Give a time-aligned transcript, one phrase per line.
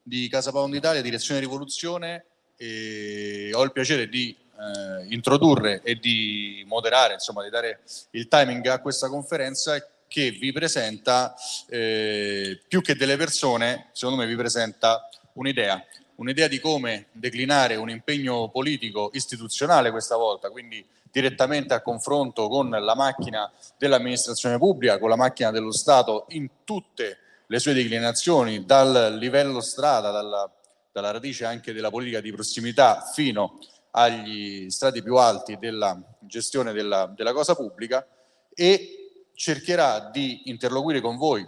[0.00, 2.24] di Casa Pound Italia, Direzione Rivoluzione,
[2.56, 8.64] e ho il piacere di eh, introdurre e di moderare, insomma di dare il timing
[8.68, 11.34] a questa conferenza che vi presenta
[11.68, 15.84] eh, più che delle persone, secondo me vi presenta un'idea,
[16.16, 22.70] un'idea di come declinare un impegno politico istituzionale questa volta, quindi direttamente a confronto con
[22.70, 27.23] la macchina dell'amministrazione pubblica, con la macchina dello Stato in tutte le
[27.58, 30.50] sue declinazioni, dal livello strada, dalla,
[30.90, 33.58] dalla radice anche della politica di prossimità fino
[33.92, 38.06] agli strati più alti della gestione della, della cosa pubblica
[38.52, 41.46] e cercherà di interloquire con voi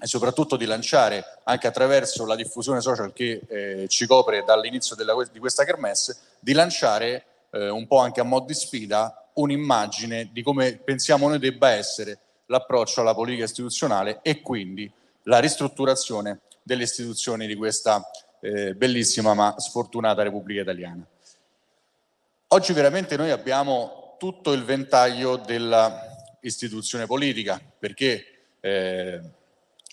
[0.00, 5.14] e soprattutto di lanciare anche attraverso la diffusione social che eh, ci copre dall'inizio della,
[5.30, 10.42] di questa kermesse, di lanciare eh, un po' anche a mo' di sfida un'immagine di
[10.42, 14.90] come pensiamo noi debba essere l'approccio alla politica istituzionale e quindi
[15.24, 18.08] la ristrutturazione delle istituzioni di questa
[18.40, 21.06] eh, bellissima ma sfortunata Repubblica Italiana.
[22.48, 28.24] Oggi veramente noi abbiamo tutto il ventaglio dell'istituzione politica, perché
[28.60, 29.20] eh,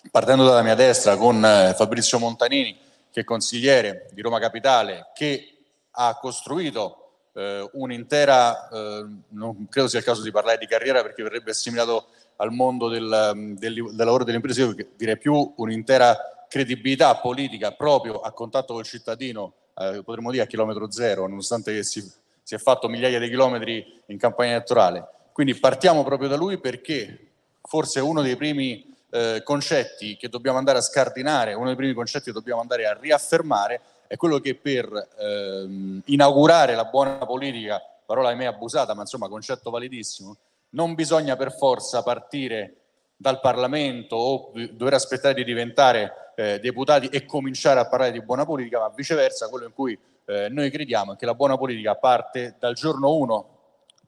[0.10, 2.78] partendo dalla mia destra con eh, Fabrizio Montanini,
[3.12, 5.58] che è consigliere di Roma Capitale, che
[5.92, 11.24] ha costruito eh, un'intera, eh, non credo sia il caso di parlare di carriera perché
[11.24, 17.16] verrebbe assimilato al mondo del, del, del lavoro delle imprese, io direi più un'intera credibilità
[17.16, 22.02] politica proprio a contatto col cittadino, eh, potremmo dire a chilometro zero, nonostante si,
[22.42, 25.08] si è fatto migliaia di chilometri in campagna elettorale.
[25.32, 27.28] Quindi partiamo proprio da lui perché
[27.62, 32.26] forse uno dei primi eh, concetti che dobbiamo andare a scardinare, uno dei primi concetti
[32.26, 38.30] che dobbiamo andare a riaffermare è quello che per ehm, inaugurare la buona politica, parola
[38.30, 40.38] ahimè abusata, ma insomma concetto validissimo,
[40.76, 42.76] non bisogna per forza partire
[43.18, 48.46] dal Parlamento o dover aspettare di diventare eh, deputati e cominciare a parlare di buona
[48.46, 52.56] politica, ma viceversa quello in cui eh, noi crediamo è che la buona politica parte
[52.60, 53.50] dal giorno uno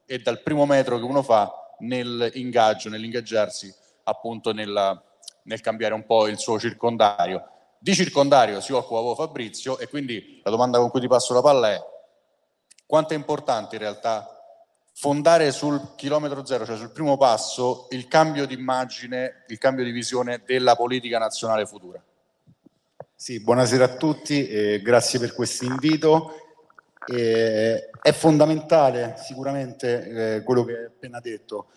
[0.04, 3.74] e dal primo metro che uno fa nell'ingaggio, nell'ingaggiarsi
[4.04, 5.00] appunto nella,
[5.44, 7.48] nel cambiare un po' il suo circondario.
[7.78, 11.72] Di circondario si occupa Fabrizio e quindi la domanda con cui ti passo la palla
[11.72, 11.80] è
[12.84, 14.37] quanto è importante in realtà
[15.00, 19.92] fondare sul chilometro zero, cioè sul primo passo, il cambio di immagine, il cambio di
[19.92, 22.02] visione della politica nazionale futura.
[23.14, 26.32] Sì, buonasera a tutti, eh, grazie per questo invito.
[27.06, 31.68] Eh, è fondamentale sicuramente eh, quello che hai appena detto.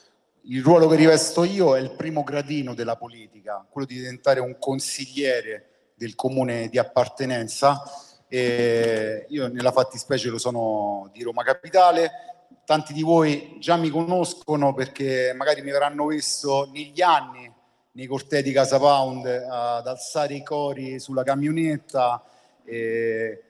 [0.45, 4.57] Il ruolo che rivesto io è il primo gradino della politica, quello di diventare un
[4.57, 7.83] consigliere del comune di appartenenza.
[8.29, 12.30] io nella fattispecie lo sono di Roma Capitale,
[12.71, 17.51] tanti di voi già mi conoscono perché magari mi avranno visto negli anni
[17.91, 22.23] nei cortei di Casa Pound ad alzare i cori sulla camionetta.
[22.63, 23.43] E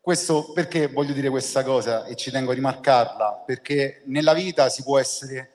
[0.00, 3.42] questo perché voglio dire questa cosa e ci tengo a rimarcarla?
[3.44, 5.50] Perché nella vita si può essere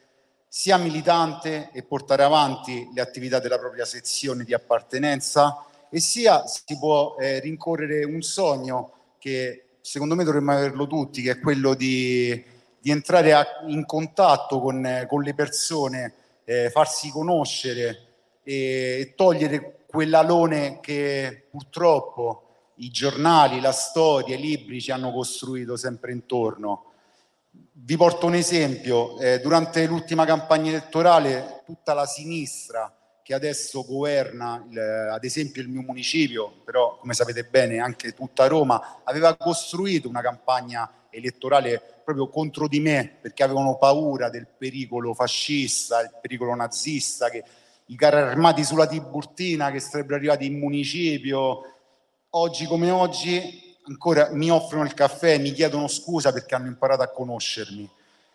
[0.50, 6.78] sia militante e portare avanti le attività della propria sezione di appartenenza e sia si
[6.78, 12.54] può eh, rincorrere un sogno che secondo me dovremmo averlo tutti, che è quello di
[12.86, 16.14] di entrare a, in contatto con, con le persone,
[16.44, 18.14] eh, farsi conoscere
[18.44, 22.44] e, e togliere quell'alone che purtroppo
[22.76, 26.92] i giornali, la storia, i libri ci hanno costruito sempre intorno.
[27.50, 34.64] Vi porto un esempio, eh, durante l'ultima campagna elettorale tutta la sinistra che adesso governa
[34.70, 40.08] il, ad esempio il mio municipio, però come sapete bene anche tutta Roma, aveva costruito
[40.08, 46.56] una campagna elettorale proprio contro di me perché avevano paura del pericolo fascista, il pericolo
[46.56, 47.44] nazista, che,
[47.88, 51.74] i carri armati sulla Tiburtina che sarebbero arrivati in municipio.
[52.30, 57.10] Oggi come oggi ancora mi offrono il caffè, mi chiedono scusa perché hanno imparato a
[57.10, 57.90] conoscermi,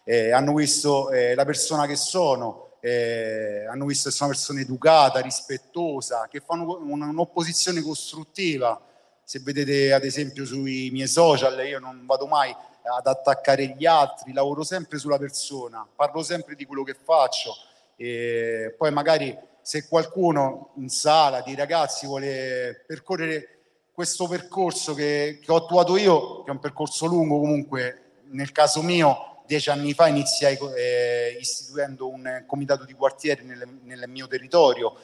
[0.05, 4.61] eh, hanno visto eh, la persona che sono, eh, hanno visto che sono una persona
[4.61, 8.81] educata, rispettosa, che fanno un'opposizione costruttiva.
[9.25, 14.33] Se vedete ad esempio sui miei social, io non vado mai ad attaccare gli altri,
[14.33, 17.55] lavoro sempre sulla persona, parlo sempre di quello che faccio.
[17.97, 23.59] E poi magari se qualcuno in sala di ragazzi vuole percorrere
[23.93, 28.83] questo percorso che, che ho attuato io, che è un percorso lungo comunque, nel caso
[28.83, 34.95] mio dieci anni fa iniziai eh, istituendo un comitato di quartieri nel, nel mio territorio,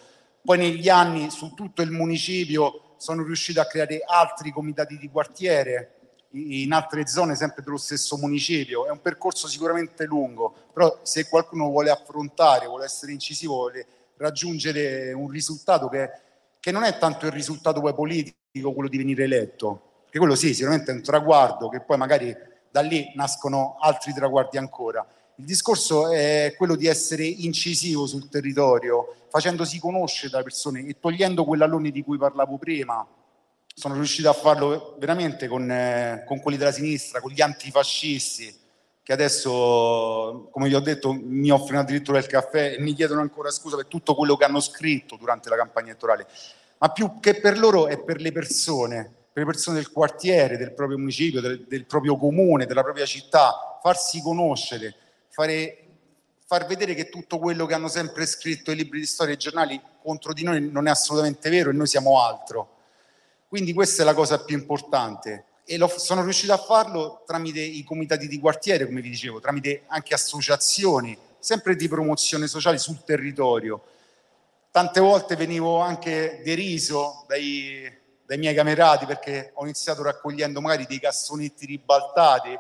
[0.41, 5.96] poi negli anni su tutto il municipio sono riuscito a creare altri comitati di quartiere
[6.33, 8.87] in altre zone sempre dello stesso municipio.
[8.87, 13.87] È un percorso sicuramente lungo, però se qualcuno vuole affrontare, vuole essere incisivo, vuole
[14.17, 16.11] raggiungere un risultato che,
[16.61, 20.55] che non è tanto il risultato poi politico quello di venire eletto, che quello sì,
[20.55, 22.35] sicuramente è un traguardo che poi magari
[22.71, 25.07] da lì nascono altri traguardi ancora.
[25.39, 31.45] Il discorso è quello di essere incisivo sul territorio, facendosi conoscere dalle persone e togliendo
[31.45, 33.07] quell'allone di cui parlavo prima.
[33.79, 38.59] Sono riuscito a farlo veramente con, eh, con quelli della sinistra, con gli antifascisti,
[39.03, 43.51] che adesso, come vi ho detto, mi offrono addirittura il caffè e mi chiedono ancora
[43.51, 46.27] scusa per tutto quello che hanno scritto durante la campagna elettorale,
[46.79, 50.73] ma più che per loro è per le persone, per le persone del quartiere, del
[50.73, 54.95] proprio municipio, del, del proprio comune, della propria città, farsi conoscere,
[55.29, 55.85] fare,
[56.47, 59.39] far vedere che tutto quello che hanno sempre scritto i libri di storia e i
[59.39, 62.71] giornali contro di noi non è assolutamente vero e noi siamo altro.
[63.49, 65.45] Quindi questa è la cosa più importante.
[65.65, 70.15] E sono riuscito a farlo tramite i comitati di quartiere, come vi dicevo, tramite anche
[70.15, 73.83] associazioni, sempre di promozione sociale sul territorio.
[74.71, 77.91] Tante volte venivo anche deriso dai,
[78.25, 82.59] dai miei camerati perché ho iniziato raccogliendo magari dei cassonetti ribaltati,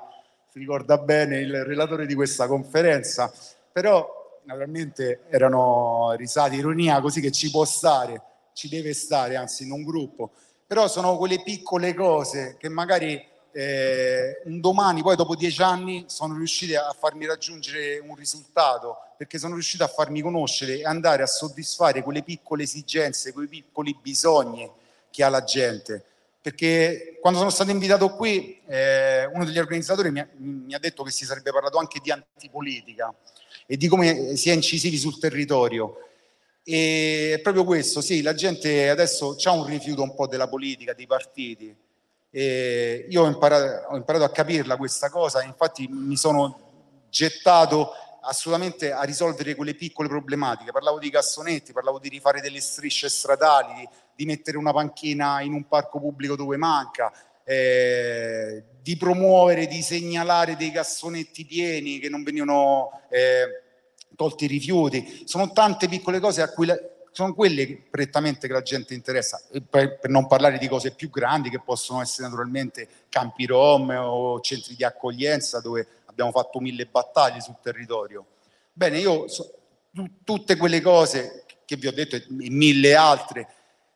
[0.49, 3.33] si ricorda bene il relatore di questa conferenza,
[3.71, 8.23] però naturalmente erano risate, ironia, così che ci può stare,
[8.53, 10.31] ci deve stare, anzi in un gruppo
[10.67, 16.37] però sono quelle piccole cose che magari eh, un domani, poi dopo dieci anni, sono
[16.37, 21.27] riuscite a farmi raggiungere un risultato, perché sono riuscito a farmi conoscere e andare a
[21.27, 24.71] soddisfare quelle piccole esigenze, quei piccoli bisogni
[25.11, 26.05] che ha la gente.
[26.43, 31.03] Perché quando sono stato invitato qui, eh, uno degli organizzatori mi ha, mi ha detto
[31.03, 33.13] che si sarebbe parlato anche di antipolitica
[33.67, 36.03] e di come si è incisivi sul territorio.
[36.69, 40.95] E è proprio questo, sì, la gente adesso ha un rifiuto un po' della politica,
[40.95, 41.73] dei partiti.
[42.29, 47.93] E io ho imparato, ho imparato a capirla questa cosa, infatti mi sono gettato
[48.23, 50.73] assolutamente a risolvere quelle piccole problematiche.
[50.73, 55.69] Parlavo di cassonetti, parlavo di rifare delle strisce stradali, di, mettere una panchina in un
[55.69, 57.13] parco pubblico dove manca,
[57.45, 63.03] eh, di promuovere, di segnalare dei cassonetti pieni che non venivano...
[63.09, 63.61] Eh,
[64.17, 66.77] tolti i rifiuti, sono tante piccole cose a cui la,
[67.13, 69.41] sono quelle prettamente che la gente interessa,
[69.71, 74.41] per, per, non parlare di cose più grandi che possono essere naturalmente campi rom o
[74.41, 78.27] centri di accoglienza dove abbiamo fatto mille battaglie sul territorio.
[78.73, 79.51] Bene, io so,
[80.25, 83.49] tutte quelle cose che vi ho detto e mille altre,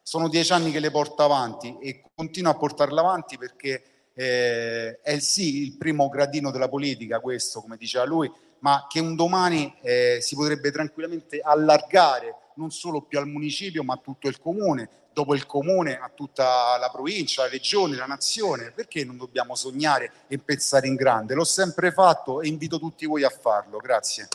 [0.03, 3.83] sono dieci anni che le porto avanti e continuo a portarle avanti perché
[4.15, 9.15] eh, è sì il primo gradino della politica questo, come diceva lui, ma che un
[9.15, 14.39] domani eh, si potrebbe tranquillamente allargare non solo più al municipio ma a tutto il
[14.39, 19.55] comune, dopo il comune a tutta la provincia, la regione, la nazione, perché non dobbiamo
[19.55, 21.35] sognare e pensare in grande?
[21.35, 23.79] L'ho sempre fatto e invito tutti voi a farlo.
[23.79, 24.29] Grazie.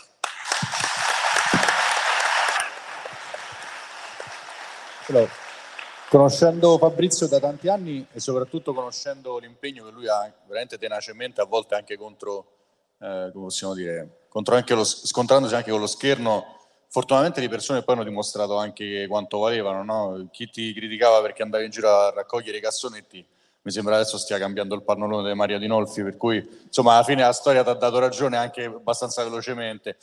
[5.07, 5.29] Allora,
[6.09, 11.45] conoscendo Fabrizio da tanti anni e soprattutto conoscendo l'impegno che lui ha veramente tenacemente, a
[11.45, 12.64] volte anche contro
[12.99, 16.45] eh, come possiamo dire, lo, scontrandosi anche con lo scherno,
[16.89, 20.27] fortunatamente le persone poi hanno dimostrato anche quanto valevano, no?
[20.31, 23.25] chi ti criticava perché andavi in giro a raccogliere i cassonetti,
[23.65, 27.23] mi sembra adesso stia cambiando il pannolone di Maria Dinolfi, per cui insomma alla fine
[27.23, 29.97] la storia ti ha dato ragione anche abbastanza velocemente.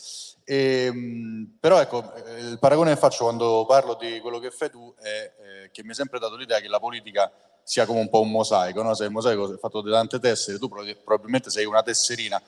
[0.45, 4.93] E, ehm, però ecco, il paragone che faccio quando parlo di quello che fai tu
[4.99, 7.31] è eh, che mi è sempre dato l'idea che la politica
[7.63, 8.95] sia come un po' un mosaico, no?
[8.95, 12.43] se il mosaico è fatto di tante tessere, tu probabilmente sei una tesserina,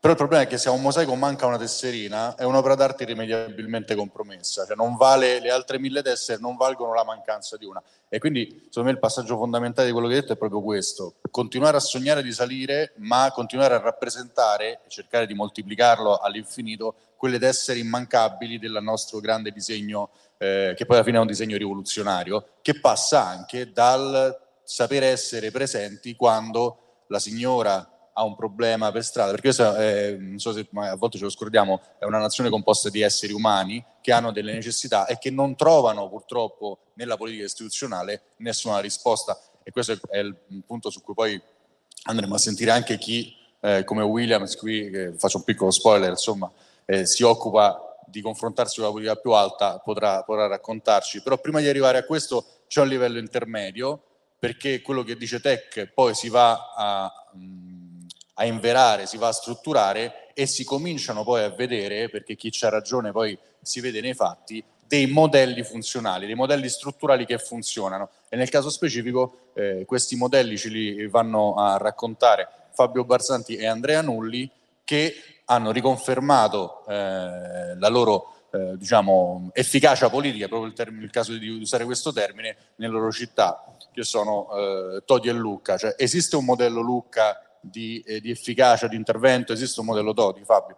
[0.00, 3.02] però il problema è che se a un mosaico manca una tesserina, è un'opera d'arte
[3.02, 7.82] irrimediabilmente compromessa, cioè non vale, le altre mille tessere non valgono la mancanza di una.
[8.08, 11.14] E quindi, secondo me, il passaggio fondamentale di quello che hai detto è proprio questo:
[11.32, 17.40] continuare a sognare di salire, ma continuare a rappresentare e cercare di moltiplicarlo all'infinito quelle
[17.40, 22.50] tessere immancabili del nostro grande disegno, eh, che poi alla fine è un disegno rivoluzionario,
[22.62, 29.30] che passa anche dal saper essere presenti quando la signora ha un problema per strada,
[29.30, 32.90] perché questo è, non so se a volte ce lo scordiamo, è una nazione composta
[32.90, 38.22] di esseri umani che hanno delle necessità e che non trovano purtroppo nella politica istituzionale
[38.38, 39.40] nessuna risposta.
[39.62, 41.40] E questo è il punto su cui poi
[42.06, 46.50] andremo a sentire anche chi, eh, come Williams, qui eh, faccio un piccolo spoiler, insomma,
[46.86, 51.22] eh, si occupa di confrontarsi con la politica più alta, potrà, potrà raccontarci.
[51.22, 54.02] Però prima di arrivare a questo c'è un livello intermedio,
[54.40, 57.12] perché quello che dice Tech poi si va a...
[57.34, 57.77] Mh,
[58.40, 62.68] a inverare, si va a strutturare e si cominciano poi a vedere, perché chi c'ha
[62.68, 68.10] ragione poi si vede nei fatti, dei modelli funzionali, dei modelli strutturali che funzionano.
[68.28, 73.66] E nel caso specifico eh, questi modelli ce li vanno a raccontare Fabio Barzanti e
[73.66, 74.48] Andrea Nulli
[74.84, 75.14] che
[75.46, 81.48] hanno riconfermato eh, la loro eh, diciamo, efficacia politica, proprio il, termine, il, caso di
[81.48, 85.76] usare questo termine, nelle loro città, che sono eh, Todi e Lucca.
[85.76, 90.44] Cioè, esiste un modello Lucca di, eh, di, efficacia, di intervento, esiste un modello Todi,
[90.44, 90.76] Fabio?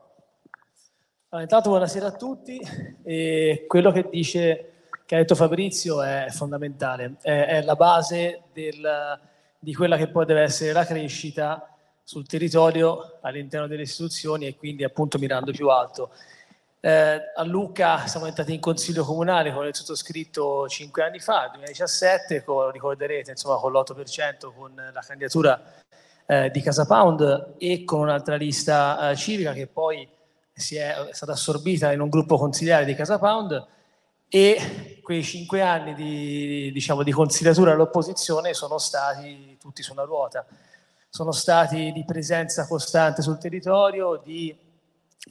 [1.29, 2.61] Allora, intanto buonasera a tutti.
[3.05, 4.73] E quello che dice,
[5.07, 9.21] che ha detto Fabrizio è fondamentale, è, è la base del,
[9.59, 11.71] di quella che poi deve essere la crescita
[12.03, 16.11] sul territorio all'interno delle istituzioni e quindi appunto mirando più alto.
[16.81, 22.43] Eh, a Lucca siamo entrati in consiglio comunale con il sottoscritto cinque anni fa, 2017,
[22.43, 25.63] con, ricorderete, insomma, con l'8% con la candidatura
[26.31, 30.09] eh, di Casa Pound e con un'altra lista eh, civica che poi
[30.53, 33.67] si è, è, stata assorbita in un gruppo consigliare di Casa Pound
[34.29, 40.47] e quei cinque anni di, diciamo, di consigliatura all'opposizione sono stati tutti su una ruota
[41.09, 44.57] sono stati di presenza costante sul territorio, di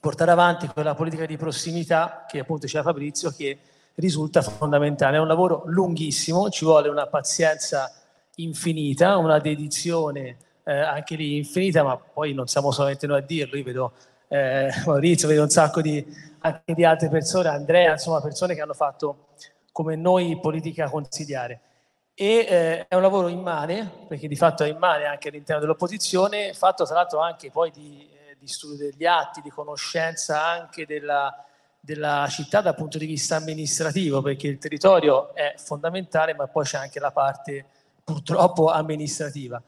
[0.01, 3.57] portare avanti quella politica di prossimità che appunto diceva Fabrizio che
[3.95, 5.15] risulta fondamentale.
[5.15, 7.89] È un lavoro lunghissimo, ci vuole una pazienza
[8.35, 13.57] infinita, una dedizione eh, anche lì infinita, ma poi non siamo solamente noi a dirlo,
[13.57, 13.93] io vedo
[14.27, 16.05] eh, Maurizio, vedo un sacco di,
[16.39, 19.27] anche di altre persone, Andrea, insomma persone che hanno fatto
[19.71, 21.61] come noi politica consigliare
[22.21, 26.83] e eh, è un lavoro immane, perché di fatto è immane anche all'interno dell'opposizione, fatto
[26.83, 31.33] tra l'altro anche poi di, eh, di studio degli atti, di conoscenza anche della,
[31.79, 36.77] della, città dal punto di vista amministrativo, perché il territorio è fondamentale, ma poi c'è
[36.77, 37.63] anche la parte
[38.03, 39.63] purtroppo amministrativa.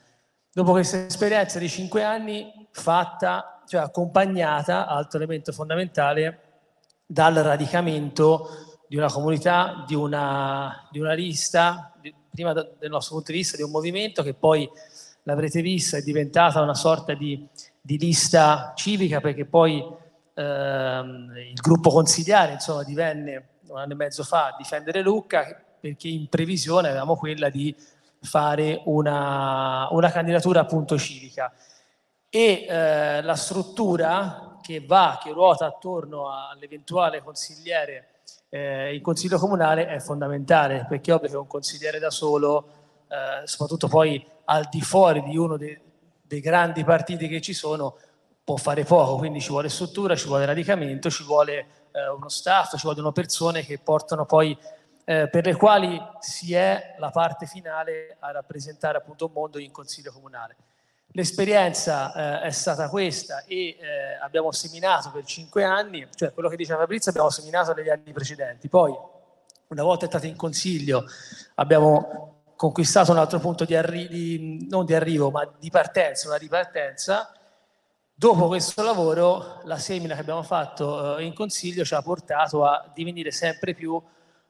[0.53, 6.39] Dopo questa esperienza di cinque anni fatta, cioè accompagnata, altro elemento fondamentale,
[7.05, 13.31] dal radicamento di una comunità, di una, di una lista, di, prima dal nostro punto
[13.31, 14.69] di vista di un movimento che poi
[15.23, 17.47] l'avrete vista è diventata una sorta di,
[17.79, 19.81] di lista civica perché poi
[20.33, 26.09] ehm, il gruppo consigliare insomma divenne un anno e mezzo fa a difendere Lucca perché
[26.09, 27.73] in previsione avevamo quella di
[28.21, 31.53] fare una, una candidatura appunto civica.
[32.29, 38.11] E eh, la struttura che va, che ruota attorno all'eventuale consigliere
[38.53, 42.65] eh, il consiglio comunale è fondamentale perché è ovvio che un consigliere da solo,
[43.07, 45.79] eh, soprattutto poi al di fuori di uno dei,
[46.21, 47.97] dei grandi partiti che ci sono,
[48.43, 52.77] può fare poco, quindi ci vuole struttura, ci vuole radicamento, ci vuole eh, uno staff,
[52.77, 54.57] ci vogliono persone che portano poi,
[55.05, 59.71] eh, per le quali si è la parte finale a rappresentare appunto un mondo in
[59.71, 60.55] consiglio comunale.
[61.13, 66.55] L'esperienza eh, è stata questa e eh, abbiamo seminato per cinque anni, cioè quello che
[66.55, 68.69] diceva Fabrizio abbiamo seminato negli anni precedenti.
[68.69, 68.95] Poi,
[69.67, 71.05] una volta entrati in consiglio,
[71.55, 77.33] abbiamo conquistato un altro punto di, arri- non di arrivo, ma di partenza, una ripartenza.
[78.13, 82.89] Dopo questo lavoro, la semina che abbiamo fatto eh, in consiglio ci ha portato a
[82.93, 83.99] divenire sempre più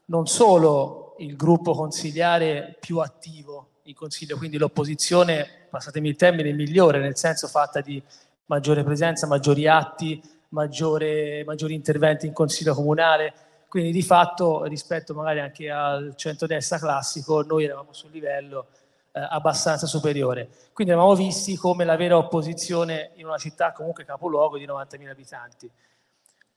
[0.05, 6.99] non solo il gruppo consigliare più attivo in consiglio, quindi l'opposizione passatemi il termine, migliore,
[6.99, 8.01] nel senso fatta di
[8.45, 13.33] maggiore presenza, maggiori atti, maggiore, maggiori interventi in consiglio comunale.
[13.67, 18.67] Quindi di fatto rispetto magari anche al centrodestra classico noi eravamo sul livello
[19.13, 20.49] eh, abbastanza superiore.
[20.73, 25.71] Quindi eravamo visti come la vera opposizione in una città comunque capoluogo di 90.000 abitanti.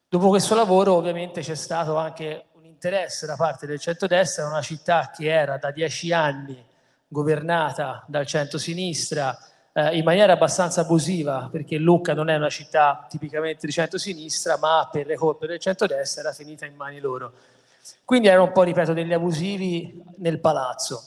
[0.08, 2.53] Dopo questo lavoro ovviamente c'è stato anche un
[2.84, 6.62] interesse da parte del centrodestra, una città che era da dieci anni
[7.08, 9.38] governata dal centro-sinistra
[9.72, 14.86] eh, in maniera abbastanza abusiva, perché Lucca non è una città tipicamente di centro-sinistra, ma
[14.92, 17.32] per le colpe del centro-destra era finita in mani loro.
[18.04, 21.02] Quindi erano un po', ripeto, degli abusivi nel palazzo,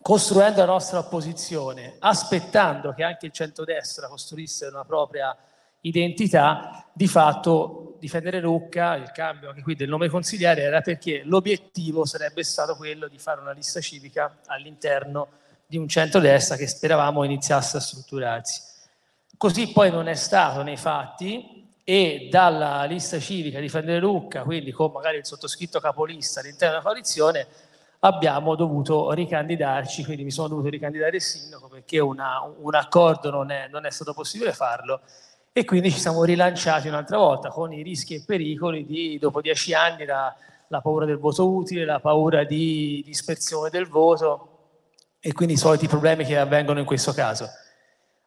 [0.00, 5.36] costruendo la nostra opposizione, aspettando che anche il centro-destra costruisse una propria
[5.82, 12.04] identità, di fatto difendere Lucca, il cambio anche qui del nome consigliere, era perché l'obiettivo
[12.04, 15.28] sarebbe stato quello di fare una lista civica all'interno
[15.66, 18.62] di un centro-destra che speravamo iniziasse a strutturarsi.
[19.36, 24.90] Così poi non è stato nei fatti e dalla lista civica difendere Lucca, quindi con
[24.90, 27.46] magari il sottoscritto capolista all'interno della coalizione,
[28.00, 33.50] abbiamo dovuto ricandidarci, quindi mi sono dovuto ricandidare il sindaco perché una, un accordo non
[33.50, 35.00] è, non è stato possibile farlo
[35.52, 39.74] e quindi ci siamo rilanciati un'altra volta con i rischi e pericoli di dopo dieci
[39.74, 40.34] anni la,
[40.68, 44.46] la paura del voto utile, la paura di dispersione del voto
[45.18, 47.48] e quindi i soliti problemi che avvengono in questo caso.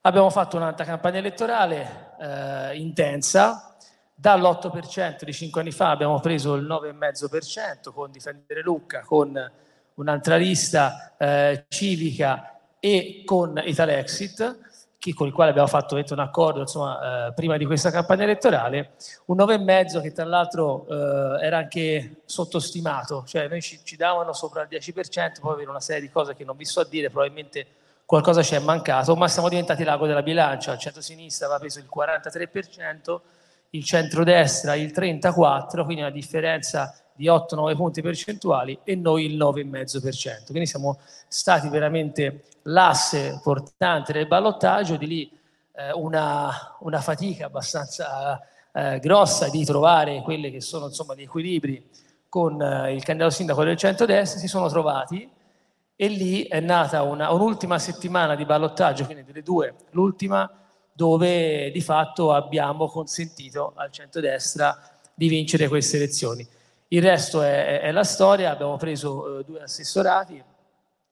[0.02, 3.78] Abbiamo fatto un'altra campagna elettorale eh, intensa,
[4.14, 9.52] dall'8% di cinque anni fa abbiamo preso il 9,5% con Difendere Lucca, con
[9.96, 14.72] un'altra lista eh, civica e con Italexit
[15.12, 18.94] con il quale abbiamo fatto un accordo insomma, eh, prima di questa campagna elettorale,
[19.26, 24.62] un 9,5 che tra l'altro eh, era anche sottostimato, cioè noi ci, ci davano sopra
[24.62, 27.66] il 10%, poi avere una serie di cose che non vi so a dire, probabilmente
[28.06, 31.90] qualcosa ci è mancato, ma siamo diventati l'ago della bilancia, il centro-sinistra aveva preso il
[31.94, 33.20] 43%,
[33.72, 40.46] il centro-destra il 34%, quindi una differenza di 8-9 punti percentuali e noi il 9,5%.
[40.48, 45.40] Quindi siamo stati veramente l'asse portante del ballottaggio, di lì
[45.74, 48.40] eh, una, una, fatica abbastanza
[48.72, 51.90] eh, grossa di trovare quelli che sono insomma gli equilibri
[52.30, 55.30] con eh, il candidato sindaco del centro-destra, si sono trovati
[55.96, 60.50] e lì è nata una, un'ultima settimana di ballottaggio, quindi delle due, l'ultima
[60.92, 64.78] dove di fatto abbiamo consentito al centro-destra
[65.14, 66.48] di vincere queste elezioni.
[66.94, 70.42] Il resto è, è la storia, abbiamo preso eh, due assessorati,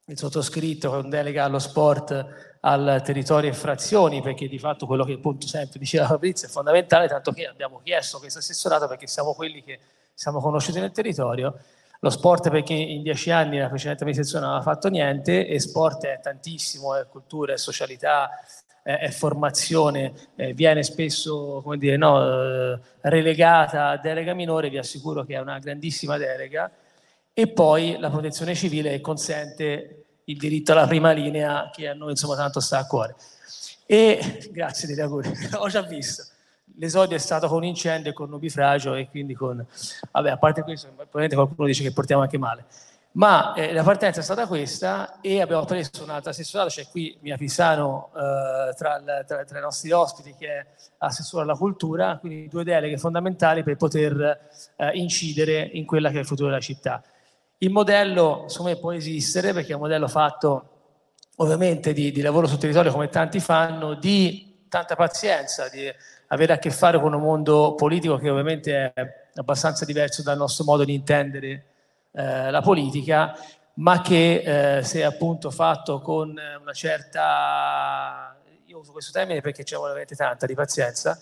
[0.06, 5.14] il sottoscritto con delega allo sport, al territorio e frazioni, perché di fatto quello che
[5.14, 9.64] appunto sempre diceva Fabrizio è fondamentale, tanto che abbiamo chiesto questo assessorato perché siamo quelli
[9.64, 9.80] che
[10.14, 11.58] siamo conosciuti nel territorio.
[12.00, 16.06] Lo sport perché in dieci anni la precedente amministrazione non aveva fatto niente e sport
[16.06, 18.30] è tantissimo, è cultura, è socialità,
[18.84, 24.78] è, è formazione, eh, viene spesso come dire, no, eh, relegata a delega minore, vi
[24.78, 26.72] assicuro che è una grandissima delega,
[27.34, 32.36] e poi la protezione civile consente il diritto alla prima linea che a noi insomma
[32.36, 33.16] tanto sta a cuore.
[33.86, 36.26] E grazie degli auguri, ho già visto.
[36.76, 39.64] L'esodio è stato con incendio e con nubifragio e quindi con...
[40.12, 42.66] Vabbè, a parte questo, probabilmente qualcuno dice che portiamo anche male
[43.14, 47.36] ma eh, la partenza è stata questa e abbiamo preso un'altra assessorata, c'è qui Mia
[47.36, 50.66] Pisano eh, tra, tra, tra, i nostri ospiti che è
[51.00, 56.20] assessore alla cultura, quindi due deleghe fondamentali per poter eh, incidere in quella che è
[56.20, 57.04] il futuro della città.
[57.58, 60.70] Il modello, secondo me, può esistere perché è un modello fatto
[61.38, 65.92] ovviamente di, di lavoro sul territorio come tanti fanno, di tanta pazienza, di
[66.28, 70.64] avere a che fare con un mondo politico che ovviamente è abbastanza diverso dal nostro
[70.64, 71.66] modo di intendere
[72.12, 73.36] eh, la politica,
[73.76, 79.78] ma che eh, se appunto fatto con una certa, io uso questo termine perché c'è
[79.78, 81.20] veramente tanta di pazienza,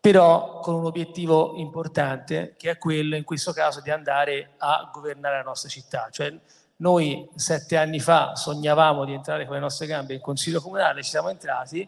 [0.00, 5.36] però con un obiettivo importante che è quello in questo caso di andare a governare
[5.36, 6.08] la nostra città.
[6.10, 6.32] Cioè,
[6.76, 11.10] noi sette anni fa sognavamo di entrare con le nostre gambe in consiglio comunale, ci
[11.10, 11.86] siamo entrati,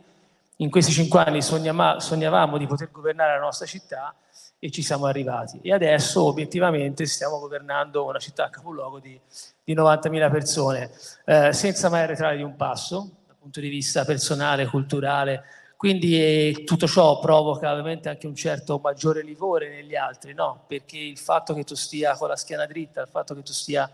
[0.63, 4.15] in questi cinque anni sognavamo di poter governare la nostra città
[4.61, 5.59] e ci siamo arrivati.
[5.61, 9.19] E adesso obiettivamente stiamo governando una città capoluogo di,
[9.65, 10.91] di 90.000 persone,
[11.25, 15.43] eh, senza mai arretrare di un passo dal punto di vista personale, culturale.
[15.77, 20.63] Quindi eh, tutto ciò provoca ovviamente anche un certo maggiore livore negli altri, no?
[20.69, 23.91] Perché il fatto che tu stia con la schiena dritta, il fatto che tu stia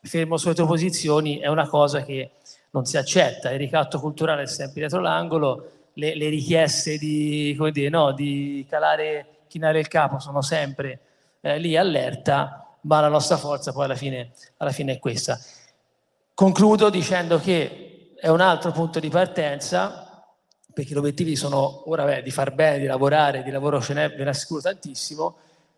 [0.00, 2.30] fermo sulle tue posizioni è una cosa che
[2.70, 3.50] non si accetta.
[3.50, 9.34] Il ricatto culturale è sempre dietro l'angolo, le, le richieste di, dire, no, di calare
[9.54, 11.00] chinare il capo sono sempre
[11.40, 15.38] eh, lì allerta, ma la nostra forza poi alla fine, alla fine è questa.
[16.34, 20.26] Concludo dicendo che è un altro punto di partenza,
[20.72, 24.12] perché gli obiettivi sono ora beh, di far bene, di lavorare, di lavoro ce n'è,
[24.12, 25.36] ve ne assicuro tantissimo,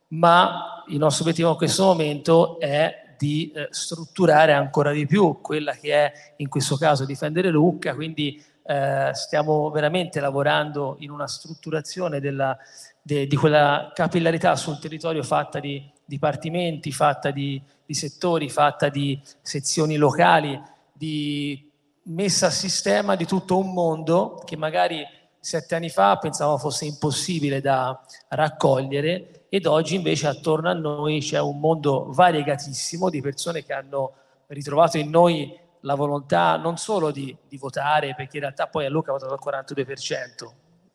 [0.09, 5.72] ma il nostro obiettivo in questo momento è di eh, strutturare ancora di più quella
[5.72, 12.20] che è in questo caso difendere Lucca, quindi eh, stiamo veramente lavorando in una strutturazione
[12.20, 12.57] della,
[13.00, 19.20] de, di quella capillarità sul territorio fatta di dipartimenti, fatta di, di settori, fatta di
[19.40, 20.61] sezioni locali,
[20.92, 21.70] di
[22.05, 25.05] messa a sistema di tutto un mondo che magari
[25.38, 31.40] sette anni fa pensavamo fosse impossibile da raccogliere ed oggi invece attorno a noi c'è
[31.40, 34.12] un mondo variegatissimo di persone che hanno
[34.48, 38.90] ritrovato in noi la volontà non solo di, di votare, perché in realtà poi a
[38.90, 40.51] Luca ha votato il 42%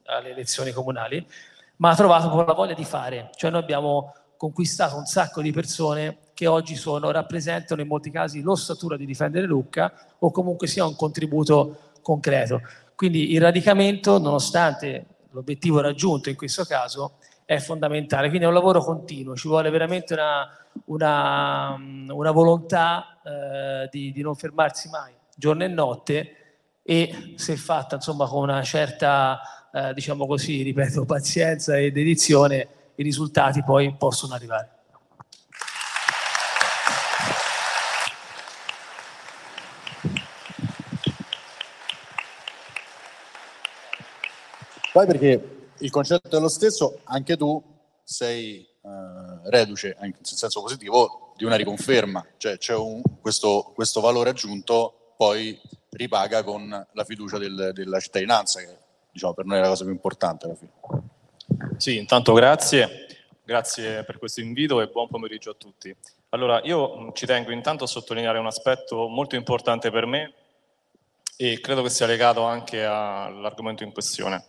[0.06, 1.26] alle elezioni comunali,
[1.78, 3.30] ma ha trovato la voglia di fare.
[3.34, 8.42] Cioè noi abbiamo conquistato un sacco di persone che oggi sono, rappresentano in molti casi
[8.42, 12.62] l'ossatura di difendere Lucca o comunque sia un contributo concreto.
[12.94, 17.18] Quindi il radicamento, nonostante l'obiettivo raggiunto in questo caso,
[17.52, 18.30] è fondamentale.
[18.30, 20.48] Quindi è un lavoro continuo, ci vuole veramente una,
[20.86, 21.76] una,
[22.08, 26.36] una volontà eh, di, di non fermarsi mai, giorno e notte,
[26.82, 29.42] e se fatta insomma con una certa
[29.74, 34.70] eh, diciamo così, ripeto, pazienza e dedizione, i risultati poi possono arrivare.
[44.94, 47.62] Poi perché il concetto è lo stesso, anche tu
[48.04, 54.32] sei eh, reduce, in senso positivo, di una riconferma, cioè c'è un, questo, questo valore
[54.32, 55.60] aggiunto poi
[55.92, 58.78] ripaga con la fiducia del, della cittadinanza, che
[59.12, 60.72] diciamo, per noi è la cosa più importante alla fine.
[61.78, 63.08] Sì, intanto grazie,
[63.44, 65.96] grazie per questo invito e buon pomeriggio a tutti.
[66.30, 70.34] Allora, io ci tengo intanto a sottolineare un aspetto molto importante per me
[71.36, 74.46] e credo che sia legato anche all'argomento in questione,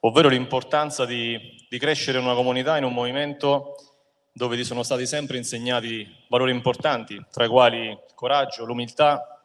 [0.00, 3.76] ovvero l'importanza di, di crescere in una comunità, in un movimento
[4.32, 9.42] dove ti sono stati sempre insegnati valori importanti, tra i quali il coraggio, l'umiltà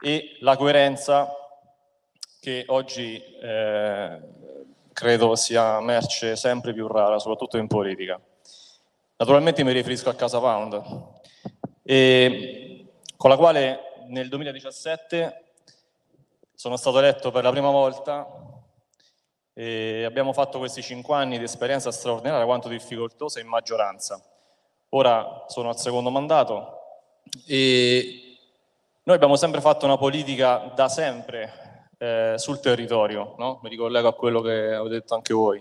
[0.00, 1.28] e la coerenza
[2.40, 4.20] che oggi eh,
[4.92, 8.20] credo sia merce sempre più rara, soprattutto in politica.
[9.16, 10.82] Naturalmente mi riferisco a Casa Pound,
[13.16, 15.44] con la quale nel 2017
[16.54, 18.26] sono stato eletto per la prima volta
[19.60, 24.22] e abbiamo fatto questi cinque anni di esperienza straordinaria quanto difficoltosa in maggioranza.
[24.90, 26.78] Ora sono al secondo mandato
[27.44, 28.38] e
[29.02, 33.58] noi abbiamo sempre fatto una politica da sempre eh, sul territorio, no?
[33.64, 35.60] mi ricollego a quello che avete detto anche voi,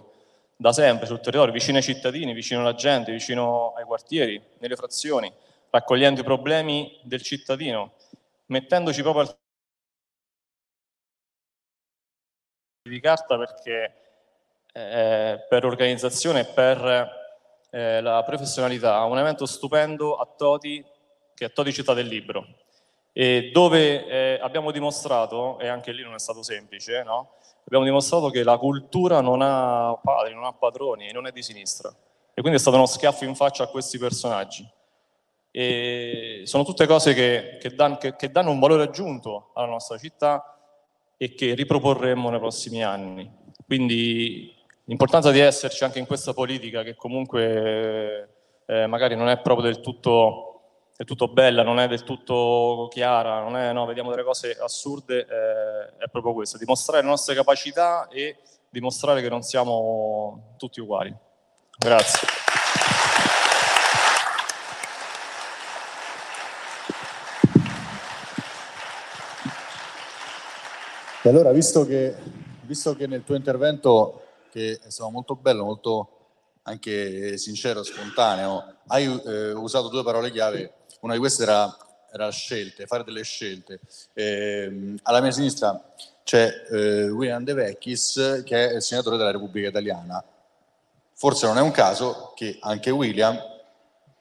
[0.56, 5.34] da sempre sul territorio, vicino ai cittadini, vicino alla gente, vicino ai quartieri, nelle frazioni,
[5.72, 7.94] raccogliendo i problemi del cittadino,
[8.46, 9.36] mettendoci proprio al
[12.88, 13.94] di carta perché
[14.72, 17.10] eh, per l'organizzazione e per
[17.70, 20.84] eh, la professionalità, un evento stupendo a Toti,
[21.34, 22.46] che è Toti Città del Libro,
[23.12, 27.34] e dove eh, abbiamo dimostrato, e anche lì non è stato semplice, no?
[27.66, 31.90] abbiamo dimostrato che la cultura non ha padri, non ha padroni, non è di sinistra.
[32.34, 34.68] E quindi è stato uno schiaffo in faccia a questi personaggi.
[35.52, 39.98] E sono tutte cose che, che, dan, che, che danno un valore aggiunto alla nostra
[39.98, 40.57] città
[41.18, 43.30] e che riproporremo nei prossimi anni.
[43.66, 48.30] Quindi l'importanza di esserci anche in questa politica che comunque
[48.66, 50.62] eh, magari non è proprio del tutto,
[50.96, 55.20] del tutto, bella, non è del tutto chiara, non è, no, vediamo delle cose assurde,
[55.20, 58.38] eh, è proprio questo, dimostrare le nostre capacità e
[58.70, 61.14] dimostrare che non siamo tutti uguali.
[61.78, 62.37] Grazie.
[71.28, 72.16] E allora, visto che,
[72.62, 76.10] visto che nel tuo intervento, che è stato molto bello, molto
[76.62, 81.78] anche sincero, spontaneo, hai eh, usato due parole chiave, una di queste era,
[82.14, 83.82] era scelte, fare delle scelte.
[84.14, 85.78] Eh, alla mia sinistra
[86.24, 90.24] c'è eh, William De Vecchis, che è il senatore della Repubblica Italiana.
[91.12, 93.38] Forse non è un caso che anche William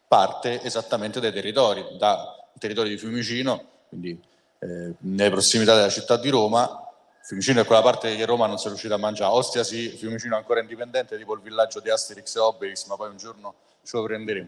[0.09, 2.19] parte esattamente dai territori, dal
[2.59, 4.21] territorio di Fiumicino, quindi
[4.59, 6.81] eh, nelle prossimità della città di Roma,
[7.27, 9.35] Fiumicino è quella parte che Roma non si è riuscita a mangiare.
[9.35, 13.17] Ostia sì, Fiumicino ancora indipendente, tipo il villaggio di Asterix e Obelix, ma poi un
[13.17, 14.47] giorno ce lo prenderemo.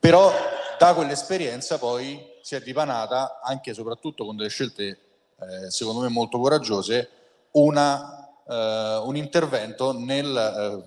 [0.00, 0.32] Però
[0.80, 4.98] da quell'esperienza poi si è dipanata, anche e soprattutto con delle scelte
[5.38, 7.08] eh, secondo me molto coraggiose,
[7.52, 10.84] una, eh, un intervento nel,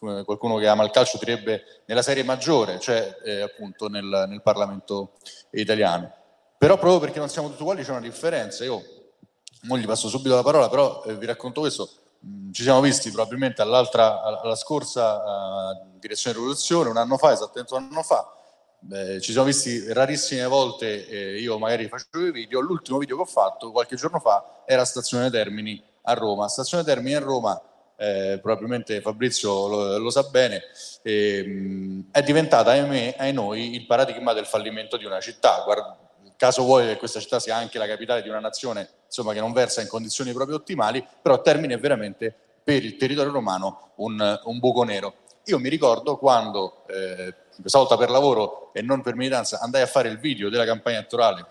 [0.00, 4.42] eh, qualcuno che ama il calcio direbbe, nella serie maggiore, cioè eh, appunto nel, nel
[4.42, 5.14] Parlamento
[5.50, 6.14] italiano.
[6.56, 8.62] Però proprio perché non siamo tutti uguali c'è una differenza.
[8.62, 8.97] Io
[9.62, 11.88] Mo gli passo subito la parola, però eh, vi racconto questo.
[12.26, 15.16] Mm, ci siamo visti probabilmente all'altra, alla scorsa
[15.72, 18.32] uh, direzione di rivoluzione, un anno fa, esattamente un anno fa.
[18.80, 22.60] Beh, ci siamo visti rarissime volte, eh, io magari facevo i video.
[22.60, 26.48] L'ultimo video che ho fatto qualche giorno fa era Stazione Termini a Roma.
[26.48, 27.60] Stazione Termini a Roma,
[27.96, 30.62] eh, probabilmente Fabrizio lo, lo sa bene,
[31.02, 35.62] eh, è diventata, ahimè, noi, il paradigma del fallimento di una città.
[35.64, 35.98] Guarda,
[36.38, 39.52] caso vuoi che questa città sia anche la capitale di una nazione insomma, che non
[39.52, 44.58] versa in condizioni proprio ottimali, però Termini è veramente per il territorio romano un, un
[44.58, 45.14] buco nero.
[45.44, 49.86] Io mi ricordo quando, eh, questa volta per lavoro e non per militanza, andai a
[49.86, 51.44] fare il video della campagna elettorale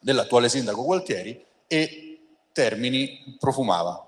[0.00, 2.20] dell'attuale sindaco Gualtieri e
[2.52, 4.06] Termini profumava,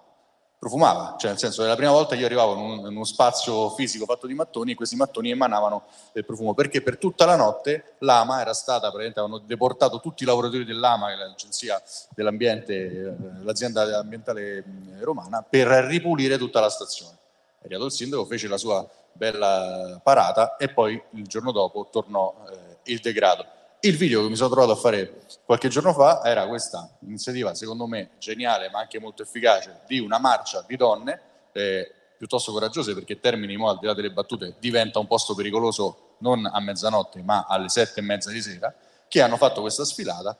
[0.62, 3.70] profumava, cioè nel senso che la prima volta io arrivavo in, un, in uno spazio
[3.70, 7.94] fisico fatto di mattoni e questi mattoni emanavano del profumo, perché per tutta la notte
[7.98, 13.14] l'AMA era stata, praticamente avevano deportato tutti i lavoratori dell'AMA, che è l'agenzia dell'ambiente, eh,
[13.42, 14.64] l'azienda ambientale eh,
[15.00, 17.18] romana, per ripulire tutta la stazione.
[17.58, 22.36] È arrivato il sindaco, fece la sua bella parata e poi il giorno dopo tornò
[22.48, 23.44] eh, il degrado.
[23.84, 27.88] Il video che mi sono trovato a fare qualche giorno fa era questa iniziativa, secondo
[27.88, 33.18] me geniale ma anche molto efficace, di una marcia di donne eh, piuttosto coraggiose perché
[33.18, 37.46] Termini, mo, al di là delle battute, diventa un posto pericoloso non a mezzanotte ma
[37.48, 38.72] alle sette e mezza di sera,
[39.08, 40.38] che hanno fatto questa sfilata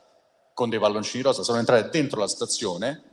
[0.53, 3.03] con dei palloncini rosa, sono entrate dentro la stazione,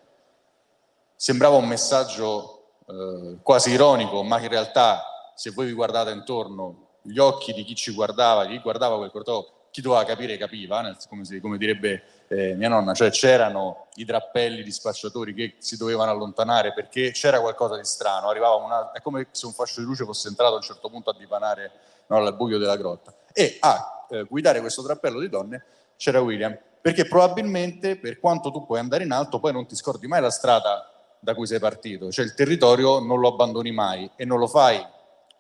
[1.17, 7.19] sembrava un messaggio eh, quasi ironico, ma in realtà se voi vi guardate intorno, gli
[7.19, 11.41] occhi di chi ci guardava, chi guardava quel corteo chi doveva capire capiva, come, si,
[11.41, 16.73] come direbbe eh, mia nonna, cioè c'erano i drappelli di spacciatori che si dovevano allontanare
[16.73, 20.29] perché c'era qualcosa di strano, arrivava una, è come se un fascio di luce fosse
[20.29, 21.71] entrato a un certo punto a dipanare
[22.07, 23.15] no, al buio della grotta.
[23.33, 25.65] E a eh, guidare questo drappello di donne
[25.97, 30.09] c'era William, perché probabilmente per quanto tu puoi andare in alto poi non ti scordi
[30.09, 34.25] mai la strada da cui sei partito, cioè il territorio non lo abbandoni mai e
[34.25, 34.77] non lo fai,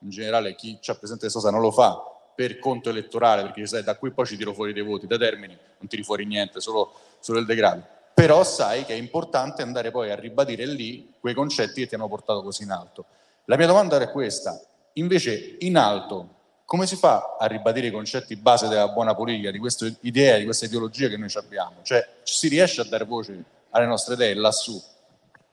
[0.02, 3.66] in generale chi ci ha presente questa cosa non lo fa per conto elettorale, perché
[3.66, 6.58] sai, da qui poi ci tiro fuori dei voti, da Termini non tiri fuori niente,
[6.58, 7.84] solo, solo il degrado.
[8.14, 12.08] Però sai che è importante andare poi a ribadire lì quei concetti che ti hanno
[12.08, 13.04] portato così in alto.
[13.44, 14.58] La mia domanda è questa,
[14.94, 19.58] invece in alto come si fa a ribadire i concetti base della buona politica, di
[19.58, 21.82] questa idea, di questa ideologia che noi abbiamo?
[21.82, 24.82] Cioè si riesce a dare voce alle nostre idee lassù?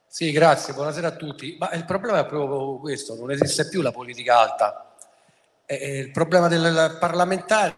[0.05, 1.57] Sì, grazie, buonasera a tutti.
[1.59, 4.86] Ma il problema è proprio questo, non esiste più la politica alta,
[5.69, 7.77] e il problema del parlamentare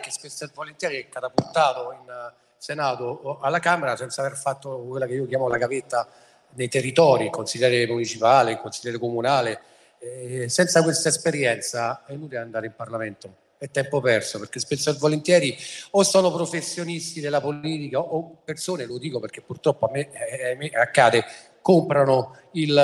[0.00, 4.78] che spesso e volentieri è catapultato in eh, Senato o alla Camera senza aver fatto
[4.88, 6.08] quella che io chiamo la gavetta
[6.54, 9.60] nei territori, il consigliere municipale, il consigliere comunale.
[9.98, 14.94] E senza questa esperienza è inutile andare in Parlamento, è tempo perso perché spesso e
[14.94, 15.54] volentieri
[15.90, 20.56] o sono professionisti della politica o persone, lo dico perché purtroppo a me, eh, a
[20.56, 21.22] me accade,
[21.60, 22.74] comprano il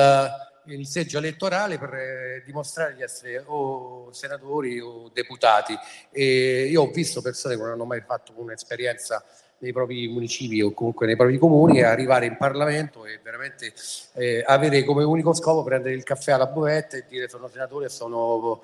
[0.67, 5.77] il seggio elettorale per eh, dimostrare di essere o senatori o deputati.
[6.11, 9.25] E io ho visto persone che non hanno mai fatto un'esperienza
[9.59, 13.73] nei propri municipi o comunque nei propri comuni arrivare in Parlamento e veramente
[14.13, 18.61] eh, avere come unico scopo prendere il caffè alla buvetta e dire sono senatore sono,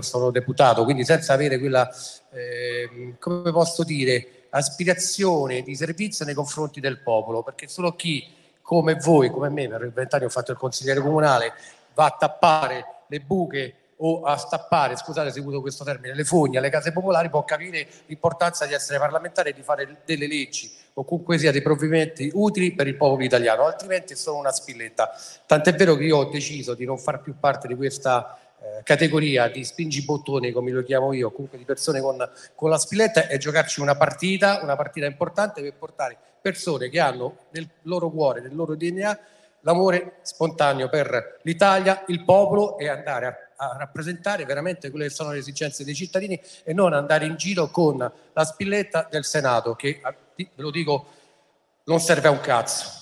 [0.00, 1.88] sono deputato, quindi senza avere quella,
[2.32, 8.38] eh, come posso dire, aspirazione di servizio nei confronti del popolo, perché solo chi
[8.70, 11.54] come voi, come me, per vent'anni ho fatto il consigliere comunale,
[11.92, 16.58] va a tappare le buche o a stappare, scusate se uso questo termine, le fogne
[16.58, 21.02] alle case popolari, può capire l'importanza di essere parlamentare e di fare delle leggi o
[21.02, 25.10] comunque sia dei provvedimenti utili per il popolo italiano, altrimenti è solo una spilletta.
[25.46, 29.48] Tant'è vero che io ho deciso di non far più parte di questa eh, categoria
[29.48, 32.16] di spingi bottoni, come lo chiamo io, comunque di persone con,
[32.54, 37.46] con la spilletta e giocarci una partita, una partita importante per portare persone che hanno
[37.50, 39.18] nel loro cuore, nel loro DNA,
[39.60, 45.32] l'amore spontaneo per l'Italia, il popolo e andare a, a, rappresentare veramente quelle che sono
[45.32, 47.98] le esigenze dei cittadini e non andare in giro con
[48.32, 50.00] la spilletta del Senato che,
[50.34, 51.06] ve lo dico,
[51.84, 52.98] non serve a un cazzo.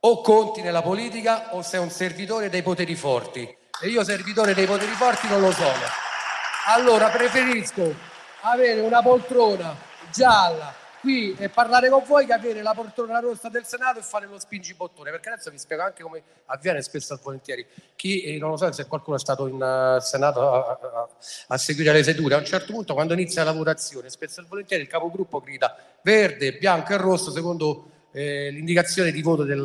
[0.00, 3.42] O conti nella politica o sei un servitore dei poteri forti
[3.82, 5.78] e io servitore dei poteri forti non lo sono.
[6.66, 7.94] Allora preferisco
[8.42, 9.76] avere una poltrona
[10.10, 14.26] gialla qui e parlare con voi che avere la poltrona rossa del Senato e fare
[14.26, 17.66] lo spingibottone, perché adesso vi spiego anche come avviene spesso e volentieri.
[17.96, 21.08] Chi, eh, non lo so se qualcuno è stato in uh, Senato a, a,
[21.48, 24.82] a, seguire le sedute, a un certo punto quando inizia la votazione, spesso e volentieri
[24.82, 29.64] il capogruppo grida verde, bianco e rosso secondo eh, l'indicazione di voto del,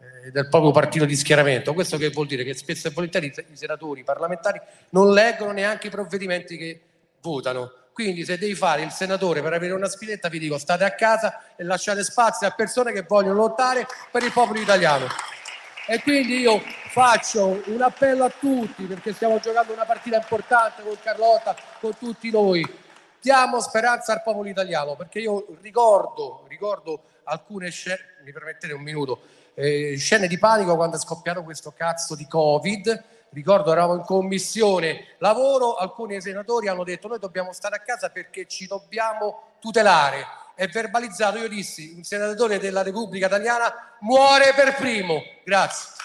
[0.00, 1.72] eh, del proprio partito di schieramento.
[1.72, 5.86] Questo che vuol dire che spesso e volentieri i senatori, i parlamentari non leggono neanche
[5.86, 6.80] i provvedimenti che
[7.20, 10.92] votano quindi se devi fare il senatore per avere una spinetta, vi dico state a
[10.92, 15.08] casa e lasciate spazio a persone che vogliono lottare per il popolo italiano.
[15.84, 20.96] E quindi io faccio un appello a tutti, perché stiamo giocando una partita importante con
[21.02, 22.64] Carlotta, con tutti noi.
[23.20, 29.22] Diamo speranza al popolo italiano, perché io ricordo, ricordo alcune scene, mi permettete un minuto,
[29.54, 35.16] eh, scene di panico quando è scoppiato questo cazzo di Covid ricordo eravamo in commissione
[35.18, 40.24] lavoro, alcuni senatori hanno detto noi dobbiamo stare a casa perché ci dobbiamo tutelare.
[40.54, 45.22] È verbalizzato, io dissi, un senatore della Repubblica Italiana muore per primo.
[45.44, 45.96] Grazie.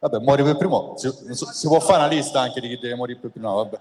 [0.00, 0.94] Vabbè, muori per primo.
[0.96, 3.48] Si, si, può fare una lista anche di chi deve morire per primo.
[3.50, 3.80] No, vabbè.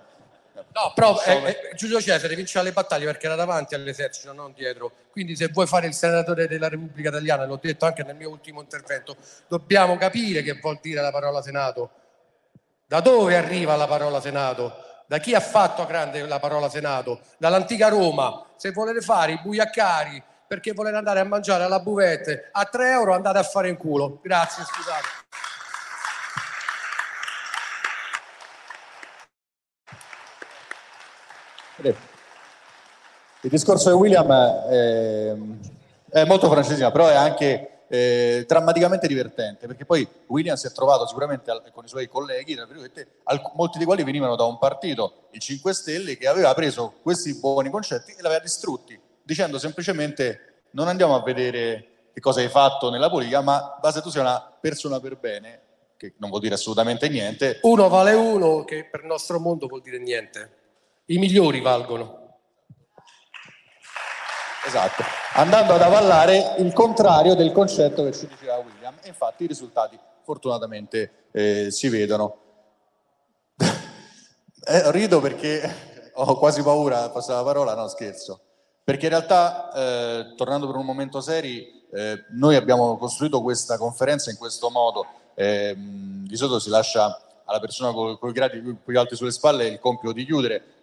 [0.71, 1.33] No, però eh,
[1.71, 4.91] eh, Giulio Cesare vinceva le battaglie perché era davanti all'esercito, non dietro.
[5.11, 8.61] Quindi se vuoi fare il senatore della Repubblica Italiana, l'ho detto anche nel mio ultimo
[8.61, 11.89] intervento, dobbiamo capire che vuol dire la parola Senato.
[12.85, 14.83] Da dove arriva la parola Senato?
[15.07, 17.21] Da chi ha fatto grande la parola Senato?
[17.37, 18.45] Dall'antica Roma.
[18.55, 23.13] Se volete fare i buiaccari perché volete andare a mangiare alla buvette a 3 euro
[23.13, 24.19] andate a fare in culo.
[24.21, 25.18] Grazie, scusate.
[31.81, 35.35] Il discorso di William è,
[36.09, 41.07] è molto francesino, però è anche eh, drammaticamente divertente, perché poi William si è trovato
[41.07, 42.55] sicuramente con i suoi colleghi,
[43.55, 47.69] molti dei quali venivano da un partito, il 5 Stelle, che aveva preso questi buoni
[47.69, 52.89] concetti e li aveva distrutti, dicendo semplicemente non andiamo a vedere che cosa hai fatto
[52.89, 55.61] nella politica, ma basta tu sia una persona per bene,
[55.97, 57.59] che non vuol dire assolutamente niente.
[57.63, 60.57] Uno vale uno, che per il nostro mondo vuol dire niente.
[61.11, 62.37] I migliori valgono.
[64.67, 68.93] Esatto, andando ad avallare il contrario del concetto che ci diceva William.
[69.01, 72.37] E infatti i risultati fortunatamente eh, si vedono.
[73.57, 78.41] eh, rido perché ho quasi paura a passare la parola, no scherzo.
[78.83, 84.29] Perché in realtà, eh, tornando per un momento seri, eh, noi abbiamo costruito questa conferenza
[84.29, 85.07] in questo modo.
[85.33, 89.65] Ehm, di solito si lascia alla persona con, con i gradi più alti sulle spalle
[89.65, 90.78] il compito di chiudere,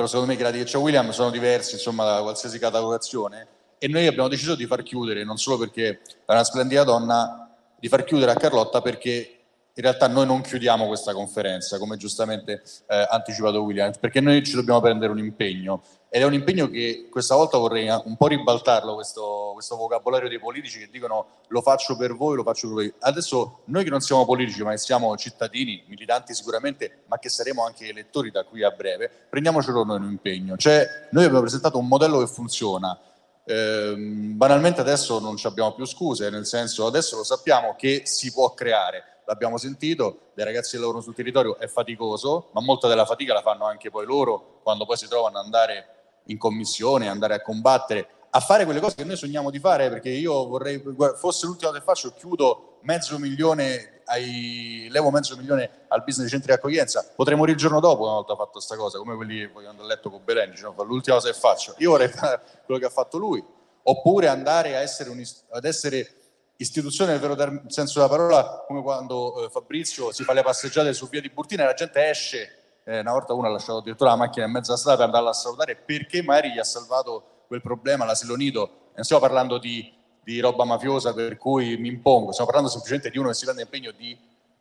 [0.00, 3.46] però secondo me i gradi che c'è William sono diversi insomma, da qualsiasi catalogazione.
[3.76, 7.86] E noi abbiamo deciso di far chiudere, non solo perché è una splendida donna, di
[7.88, 9.39] far chiudere a Carlotta perché
[9.80, 14.54] in realtà noi non chiudiamo questa conferenza, come giustamente eh, anticipato William, perché noi ci
[14.54, 18.94] dobbiamo prendere un impegno ed è un impegno che questa volta vorrei un po' ribaltarlo,
[18.94, 22.94] questo, questo, vocabolario dei politici che dicono lo faccio per voi, lo faccio per voi.
[22.98, 27.64] Adesso noi che non siamo politici, ma che siamo cittadini, militanti sicuramente, ma che saremo
[27.64, 30.56] anche elettori da qui a breve, prendiamocelo noi un impegno.
[30.58, 32.98] Cioè, noi abbiamo presentato un modello che funziona.
[33.44, 38.52] Eh, banalmente adesso non abbiamo più scuse, nel senso adesso lo sappiamo che si può
[38.52, 43.32] creare l'abbiamo sentito, dei ragazzi che lavorano sul territorio è faticoso, ma molta della fatica
[43.32, 45.86] la fanno anche poi loro quando poi si trovano ad andare
[46.24, 50.08] in commissione, andare a combattere, a fare quelle cose che noi sogniamo di fare, perché
[50.08, 50.82] io vorrei,
[51.16, 56.52] fosse l'ultimo che faccio, chiudo mezzo milione, ai, levo mezzo milione al business dei centri
[56.52, 59.66] di accoglienza, potrei morire il giorno dopo una volta fatto questa cosa, come quelli che
[59.66, 60.74] andare a letto con Belen, no?
[60.82, 63.44] l'ultima cosa che faccio, io vorrei fare quello che ha fatto lui,
[63.82, 66.19] oppure andare essere un, ad essere
[66.60, 70.92] istituzione nel vero term- senso della parola, come quando eh, Fabrizio si fa le passeggiate
[70.92, 74.10] su via di Burtina e la gente esce eh, una volta uno ha lasciato addirittura
[74.10, 77.44] la macchina in mezzo alla strada per andarla a salutare perché magari gli ha salvato
[77.46, 78.90] quel problema, l'asilo nido.
[78.94, 79.92] Non stiamo parlando di,
[80.22, 83.62] di, roba mafiosa per cui mi impongo, stiamo parlando semplicemente di uno che si prende
[83.62, 84.18] l'impegno di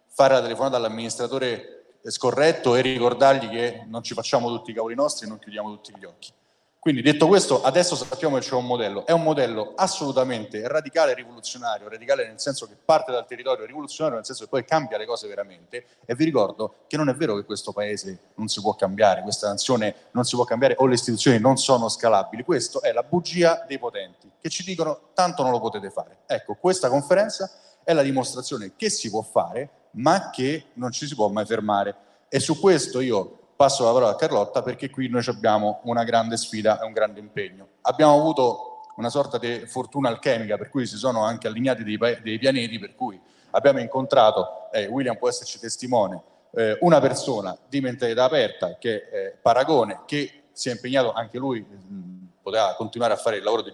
[0.07, 5.25] fare la telefonata all'amministratore scorretto e ricordargli che non ci facciamo tutti i cavoli nostri
[5.25, 6.31] e non chiudiamo tutti gli occhi.
[6.79, 11.15] Quindi detto questo, adesso sappiamo che c'è un modello, è un modello assolutamente radicale e
[11.15, 15.05] rivoluzionario, radicale nel senso che parte dal territorio, rivoluzionario nel senso che poi cambia le
[15.05, 15.85] cose veramente.
[16.05, 19.49] E vi ricordo che non è vero che questo paese non si può cambiare, questa
[19.49, 23.65] nazione non si può cambiare o le istituzioni non sono scalabili, questo è la bugia
[23.67, 26.19] dei potenti che ci dicono tanto non lo potete fare.
[26.27, 27.51] Ecco, questa conferenza
[27.83, 31.95] è la dimostrazione che si può fare ma che non ci si può mai fermare.
[32.29, 36.37] E su questo io passo la parola a Carlotta perché qui noi abbiamo una grande
[36.37, 37.67] sfida e un grande impegno.
[37.81, 42.39] Abbiamo avuto una sorta di fortuna alchemica per cui si sono anche allineati dei, dei
[42.39, 43.19] pianeti, per cui
[43.49, 49.35] abbiamo incontrato, eh, William può esserci testimone, eh, una persona di mentalità aperta che è
[49.41, 53.73] Paragone, che si è impegnato anche lui, mh, poteva continuare a fare il lavoro di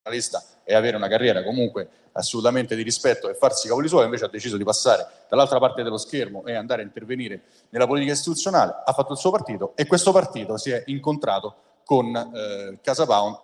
[0.00, 4.26] giornalista e avere una carriera comunque assolutamente di rispetto e farsi i cavoli suoi, invece
[4.26, 8.82] ha deciso di passare dall'altra parte dello schermo e andare a intervenire nella politica istituzionale,
[8.84, 11.54] ha fatto il suo partito e questo partito si è incontrato
[11.84, 13.38] con eh, Casa Pound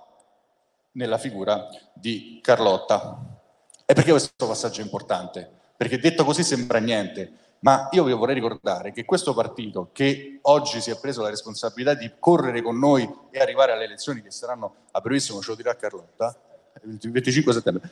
[0.92, 3.18] nella figura di Carlotta.
[3.86, 5.50] E perché questo passaggio è importante?
[5.78, 10.82] Perché detto così sembra niente, ma io vi vorrei ricordare che questo partito, che oggi
[10.82, 14.74] si è preso la responsabilità di correre con noi e arrivare alle elezioni che saranno
[14.90, 16.38] a brevissimo, ce lo dirà Carlotta,
[16.84, 17.90] il 25 settembre,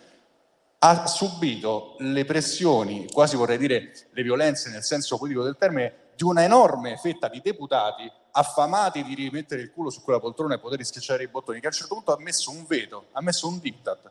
[0.79, 6.25] ha subito le pressioni, quasi vorrei dire le violenze nel senso politico del termine, di
[6.25, 10.85] una enorme fetta di deputati affamati di rimettere il culo su quella poltrona e poter
[10.85, 13.59] schiacciare i bottoni, che a un certo punto ha messo un veto, ha messo un
[13.59, 14.11] diktat.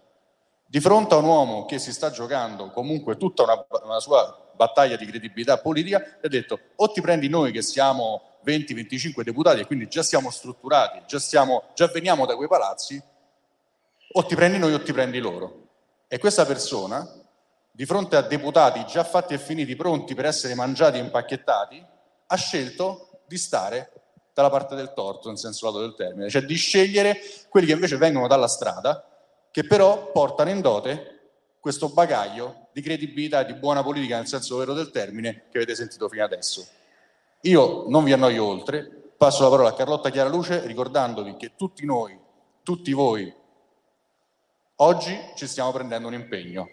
[0.65, 4.95] Di fronte a un uomo che si sta giocando comunque tutta una, una sua battaglia
[4.95, 9.87] di credibilità politica, ha detto o ti prendi noi che siamo 20-25 deputati e quindi
[9.89, 13.01] già siamo strutturati, già, siamo, già veniamo da quei palazzi,
[14.13, 15.67] o ti prendi noi o ti prendi loro.
[16.08, 17.08] E questa persona,
[17.71, 21.86] di fronte a deputati già fatti e finiti, pronti per essere mangiati e impacchettati,
[22.28, 23.91] ha scelto di stare
[24.34, 27.19] dalla parte del torto, in senso lato del termine, cioè di scegliere
[27.50, 29.06] quelli che invece vengono dalla strada,
[29.52, 31.19] che però portano in dote
[31.60, 35.76] questo bagaglio di credibilità e di buona politica nel senso vero del termine che avete
[35.76, 36.65] sentito fino adesso.
[37.41, 42.17] Io non vi annoio oltre, passo la parola a Carlotta Chiaraluce ricordandovi che tutti noi,
[42.63, 43.34] tutti voi,
[44.84, 46.67] Oggi ci stiamo prendendo un impegno.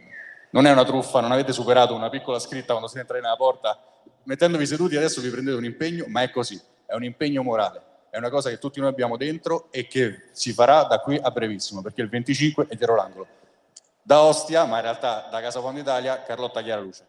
[0.50, 3.78] Non è una truffa, non avete superato una piccola scritta quando siete entrati nella porta.
[4.22, 7.82] Mettendovi seduti adesso vi prendete un impegno, ma è così, è un impegno morale.
[8.08, 11.30] È una cosa che tutti noi abbiamo dentro e che si farà da qui a
[11.30, 13.26] brevissimo, perché il 25 è dietro l'angolo.
[14.00, 17.06] Da Ostia, ma in realtà da Casa Fondo Italia, Carlotta Chiaraluce.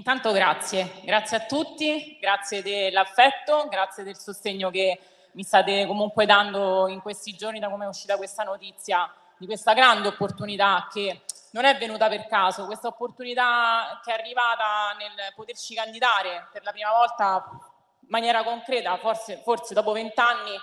[0.00, 4.98] Intanto grazie, grazie a tutti, grazie dell'affetto, grazie del sostegno che
[5.32, 9.74] mi state comunque dando in questi giorni da come è uscita questa notizia di questa
[9.74, 11.20] grande opportunità che
[11.50, 16.72] non è venuta per caso, questa opportunità che è arrivata nel poterci candidare per la
[16.72, 20.58] prima volta in maniera concreta, forse, forse dopo vent'anni,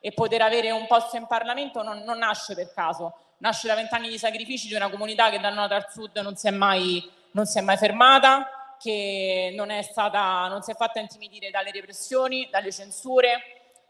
[0.00, 4.10] e poter avere un posto in Parlamento non, non nasce per caso, nasce da vent'anni
[4.10, 7.46] di sacrifici di una comunità che dal nord al sud non si è mai, non
[7.46, 12.72] si è mai fermata, che non stata, non si è fatta intimidire dalle repressioni, dalle
[12.72, 13.42] censure,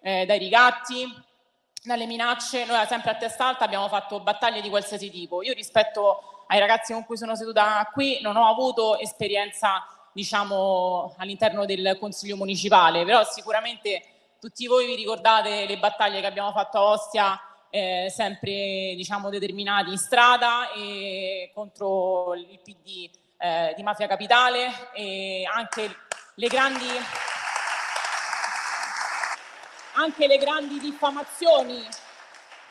[0.03, 1.07] eh, dai ricatti,
[1.83, 2.67] dalle minacce.
[2.67, 5.43] Noi sempre a testa alta abbiamo fatto battaglie di qualsiasi tipo.
[5.43, 11.65] Io rispetto ai ragazzi con cui sono seduta qui non ho avuto esperienza diciamo all'interno
[11.65, 14.03] del consiglio municipale, però sicuramente
[14.39, 17.41] tutti voi vi ricordate le battaglie che abbiamo fatto a Ostia
[17.71, 23.09] eh, sempre diciamo determinati in strada e contro il PD
[23.43, 25.97] eh, di Mafia Capitale e anche
[26.35, 26.87] le grandi,
[29.95, 31.85] anche le grandi diffamazioni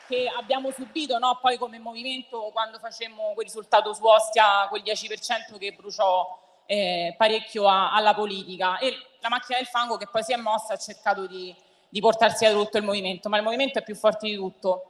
[0.06, 1.38] che abbiamo subito no?
[1.42, 7.68] poi come movimento quando facemmo quel risultato su Ostia, quel 10% che bruciò eh, parecchio
[7.68, 11.26] a, alla politica e la macchina del fango che poi si è mossa ha cercato
[11.26, 11.54] di,
[11.90, 14.86] di portarsi a tutto il movimento, ma il movimento è più forte di tutto.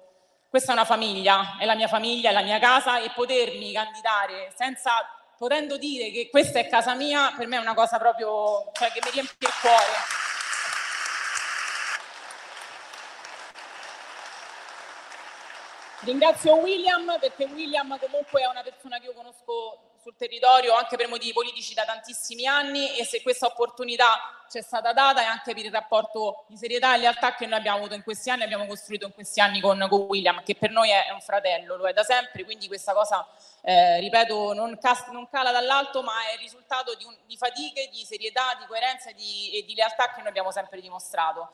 [0.49, 4.53] Questa è una famiglia, è la mia famiglia, è la mia casa e potermi candidare
[4.55, 8.93] senza potendo dire che questa è casa mia, per me è una cosa proprio cioè,
[8.93, 9.93] che mi riempie il cuore.
[16.03, 21.07] Ringrazio William perché William comunque è una persona che io conosco sul territorio anche per
[21.07, 25.55] motivi politici da tantissimi anni e se questa opportunità ci è stata data è anche
[25.55, 28.66] per il rapporto di serietà e lealtà che noi abbiamo avuto in questi anni, abbiamo
[28.66, 31.92] costruito in questi anni con, con William, che per noi è un fratello, lo è
[31.92, 33.26] da sempre, quindi questa cosa,
[33.62, 37.88] eh, ripeto, non, cas- non, cala dall'alto, ma è il risultato di, un, di fatiche,
[37.90, 41.53] di serietà, di coerenza e di, e di lealtà che noi abbiamo sempre dimostrato.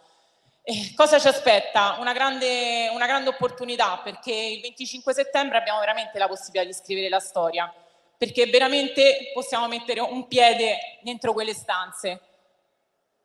[0.62, 1.99] Eh, cosa ci aspetta?
[2.01, 7.09] Una grande, una grande opportunità perché il 25 settembre abbiamo veramente la possibilità di scrivere
[7.09, 7.72] la storia
[8.19, 12.21] perché veramente possiamo mettere un piede dentro quelle stanze.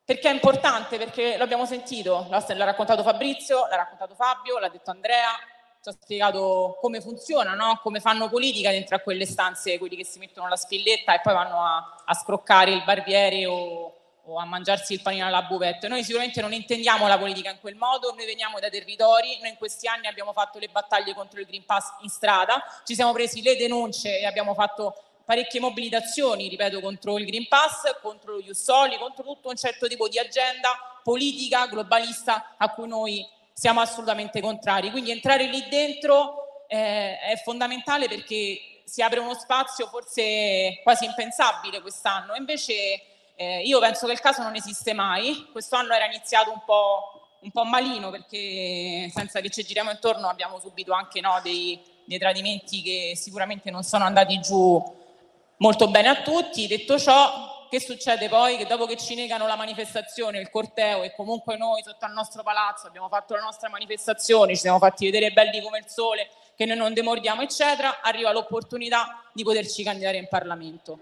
[0.06, 0.98] Perché è importante?
[0.98, 5.30] Perché l'abbiamo sentito, l'ha raccontato Fabrizio, l'ha raccontato Fabio, l'ha detto Andrea,
[5.82, 7.80] ci ha spiegato come funziona, no?
[7.82, 11.34] come fanno politica dentro a quelle stanze, quelli che si mettono la spilletta e poi
[11.34, 13.93] vanno a, a scroccare il barbiere o,
[14.26, 15.88] o a mangiarsi il panino alla buvette.
[15.88, 19.58] Noi sicuramente non intendiamo la politica in quel modo, noi veniamo dai territori, noi in
[19.58, 23.42] questi anni abbiamo fatto le battaglie contro il Green Pass in strada, ci siamo presi
[23.42, 24.96] le denunce e abbiamo fatto
[25.26, 30.08] parecchie mobilitazioni, ripeto, contro il Green Pass, contro lo Jussoli, contro tutto un certo tipo
[30.08, 34.92] di agenda politica, globalista a cui noi siamo assolutamente contrari.
[34.92, 41.82] Quindi entrare lì dentro eh, è fondamentale perché si apre uno spazio forse quasi impensabile
[41.82, 46.62] quest'anno, invece eh, io penso che il caso non esiste mai, quest'anno era iniziato un
[46.66, 51.82] po', un po malino perché senza che ci giriamo intorno abbiamo subito anche no, dei,
[52.06, 54.82] dei tradimenti che sicuramente non sono andati giù
[55.58, 56.68] molto bene a tutti.
[56.68, 58.58] Detto ciò, che succede poi?
[58.58, 62.44] Che dopo che ci negano la manifestazione, il corteo e comunque noi sotto al nostro
[62.44, 66.66] palazzo abbiamo fatto la nostra manifestazione, ci siamo fatti vedere belli come il sole, che
[66.66, 71.00] noi non demordiamo, eccetera, arriva l'opportunità di poterci candidare in Parlamento.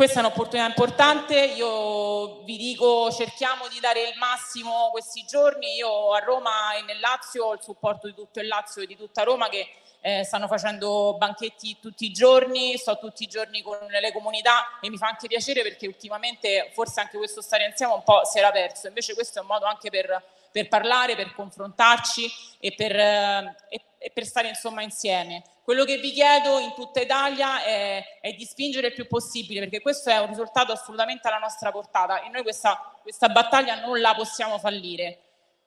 [0.00, 6.14] Questa è un'opportunità importante, io vi dico cerchiamo di dare il massimo questi giorni, io
[6.14, 9.24] a Roma e nel Lazio ho il supporto di tutto il Lazio e di tutta
[9.24, 9.68] Roma che
[10.00, 14.88] eh, stanno facendo banchetti tutti i giorni, sto tutti i giorni con le comunità e
[14.88, 18.50] mi fa anche piacere perché ultimamente forse anche questo stare insieme un po' si era
[18.50, 23.56] perso, invece questo è un modo anche per, per parlare, per confrontarci e per, eh,
[23.68, 23.80] e,
[24.14, 25.42] per stare insomma insieme.
[25.62, 29.80] Quello che vi chiedo in tutta Italia è, è, di spingere il più possibile, perché
[29.80, 34.14] questo è un risultato assolutamente alla nostra portata e noi questa, questa battaglia non la
[34.14, 35.18] possiamo fallire.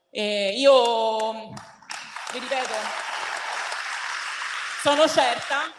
[0.09, 1.31] Eh, io
[2.31, 2.73] vi ripeto,
[4.81, 5.71] sono certa,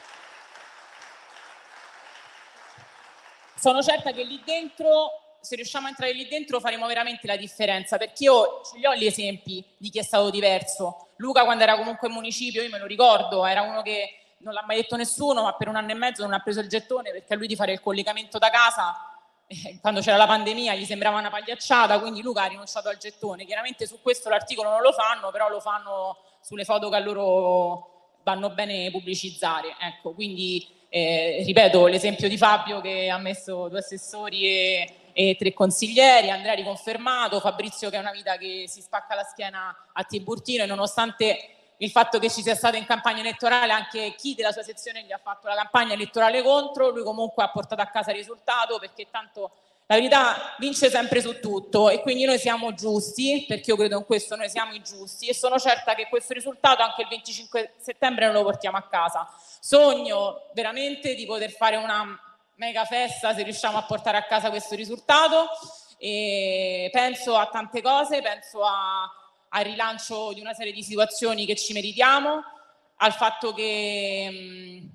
[3.56, 7.98] sono certa che lì dentro se riusciamo a entrare lì dentro faremo veramente la differenza,
[7.98, 11.08] perché io ce li ho gli esempi di chi è stato diverso.
[11.16, 14.64] Luca quando era comunque in municipio, io me lo ricordo, era uno che non l'ha
[14.66, 17.34] mai detto nessuno, ma per un anno e mezzo non ha preso il gettone perché
[17.34, 19.14] a lui di fare il collegamento da casa
[19.46, 23.44] eh, quando c'era la pandemia gli sembrava una pagliacciata, quindi Luca ha rinunciato al gettone.
[23.44, 28.18] Chiaramente su questo l'articolo non lo fanno, però lo fanno sulle foto che a loro
[28.22, 29.76] vanno bene pubblicizzare.
[29.78, 35.52] Ecco, quindi eh, ripeto l'esempio di Fabio che ha messo due assessori e e tre
[35.52, 40.64] consiglieri, Andrea riconfermato, Fabrizio che è una vita che si spacca la schiena a Tiburtino
[40.64, 41.48] e nonostante
[41.78, 45.12] il fatto che ci sia stato in campagna elettorale anche chi della sua sezione gli
[45.12, 49.06] ha fatto la campagna elettorale contro, lui comunque ha portato a casa il risultato perché
[49.08, 49.52] tanto
[49.86, 54.04] la verità vince sempre su tutto e quindi noi siamo giusti, perché io credo in
[54.06, 58.24] questo, noi siamo i giusti e sono certa che questo risultato anche il 25 settembre
[58.24, 59.28] non lo portiamo a casa.
[59.60, 62.18] Sogno veramente di poter fare una
[62.56, 65.48] mega festa se riusciamo a portare a casa questo risultato.
[65.98, 69.10] E penso a tante cose, penso a,
[69.48, 72.42] al rilancio di una serie di situazioni che ci meritiamo,
[72.96, 74.88] al fatto che...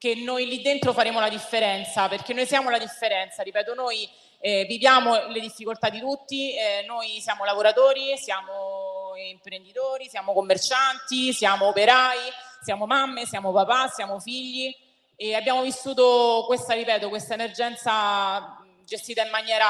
[0.00, 4.08] Che noi lì dentro faremo la differenza, perché noi siamo la differenza, ripeto, noi
[4.38, 11.66] eh, viviamo le difficoltà di tutti, eh, noi siamo lavoratori, siamo imprenditori, siamo commercianti, siamo
[11.66, 12.16] operai,
[12.62, 14.74] siamo mamme, siamo papà, siamo figli
[15.22, 18.56] e abbiamo vissuto questa, ripeto, questa emergenza
[18.86, 19.66] gestita in maniera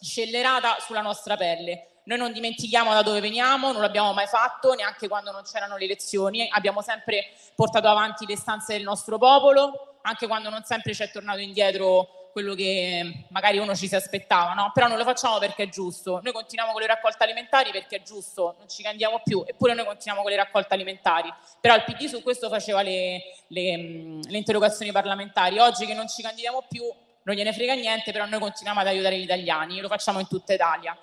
[0.00, 2.00] scellerata sulla nostra pelle.
[2.06, 5.84] Noi non dimentichiamo da dove veniamo, non l'abbiamo mai fatto, neanche quando non c'erano le
[5.84, 11.04] elezioni, abbiamo sempre portato avanti le stanze del nostro popolo, anche quando non sempre ci
[11.04, 14.72] è tornato indietro quello che magari uno ci si aspettava, no?
[14.74, 16.18] però non lo facciamo perché è giusto.
[16.20, 19.84] Noi continuiamo con le raccolte alimentari perché è giusto, non ci candiamo più, eppure noi
[19.84, 21.32] continuiamo con le raccolte alimentari.
[21.60, 23.76] Però il PD su questo faceva le, le,
[24.20, 25.60] le interrogazioni parlamentari.
[25.60, 26.82] Oggi che non ci candidiamo più
[27.22, 30.54] non gliene frega niente, però noi continuiamo ad aiutare gli italiani, lo facciamo in tutta
[30.54, 30.98] Italia.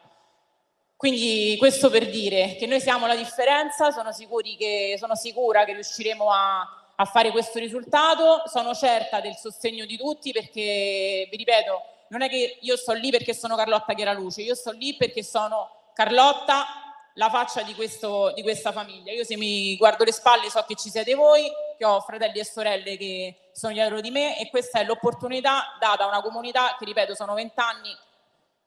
[0.98, 4.12] Quindi questo per dire che noi siamo la differenza, sono,
[4.58, 9.98] che, sono sicura che riusciremo a, a, fare questo risultato, sono certa del sostegno di
[9.98, 14.56] tutti perché, vi ripeto, non è che io sto lì perché sono Carlotta Chiaraluce, io
[14.56, 16.66] sto lì perché sono Carlotta,
[17.16, 19.12] la faccia di, questo, di questa famiglia.
[19.12, 22.46] Io se mi guardo le spalle so che ci siete voi, che ho fratelli e
[22.46, 26.86] sorelle che sono dietro di me e questa è l'opportunità data a una comunità che,
[26.86, 27.96] ripeto, sono vent'anni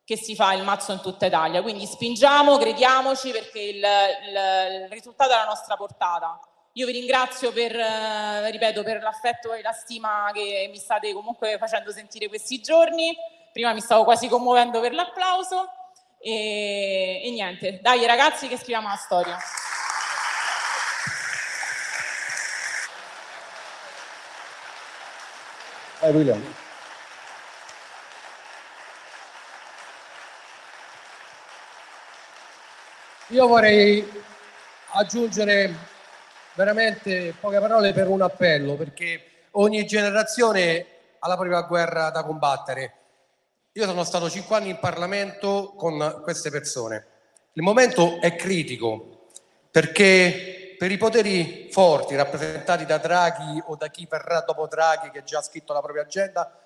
[0.05, 1.63] che si fa il mazzo in tutta Italia.
[1.63, 6.39] Quindi spingiamo, crediamoci perché il, il, il risultato è alla nostra portata.
[6.77, 11.57] Io vi ringrazio per, eh, ripeto, per l'affetto e la stima che mi state comunque
[11.57, 13.17] facendo sentire questi giorni.
[13.53, 15.69] Prima mi stavo quasi commuovendo per l'applauso.
[16.19, 19.39] E, e niente, dai ragazzi che scriviamo la storia.
[26.01, 26.55] Vai William.
[33.29, 34.23] Io vorrei
[34.95, 35.93] aggiungere
[36.55, 40.87] veramente poche parole per un appello, perché ogni generazione
[41.19, 42.95] ha la propria guerra da combattere.
[43.73, 47.07] Io sono stato cinque anni in Parlamento con queste persone.
[47.55, 49.29] Il momento è critico
[49.71, 55.25] perché per i poteri forti rappresentati da Draghi o da chi verrà dopo Draghi che
[55.25, 56.57] già ha scritto la propria agenda,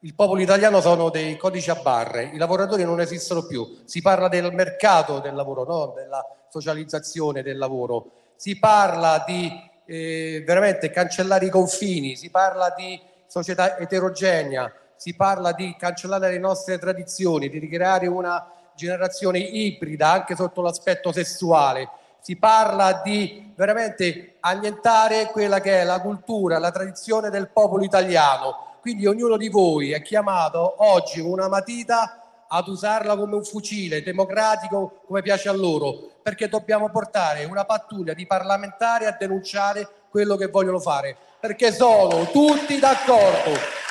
[0.00, 4.28] il popolo italiano sono dei codici a barre, i lavoratori non esistono più, si parla
[4.28, 9.50] del mercato del lavoro, non della socializzazione del lavoro, si parla di
[9.86, 16.38] eh, veramente cancellare i confini, si parla di società eterogenea, si parla di cancellare le
[16.38, 21.88] nostre tradizioni, di ricreare una generazione ibrida anche sotto l'aspetto sessuale,
[22.20, 28.78] si parla di veramente annientare quella che è la cultura, la tradizione del popolo italiano.
[28.80, 32.23] Quindi ognuno di voi è chiamato oggi una matita
[32.56, 38.14] ad usarla come un fucile democratico come piace a loro, perché dobbiamo portare una pattuglia
[38.14, 43.82] di parlamentari a denunciare quello che vogliono fare, perché sono tutti d'accordo.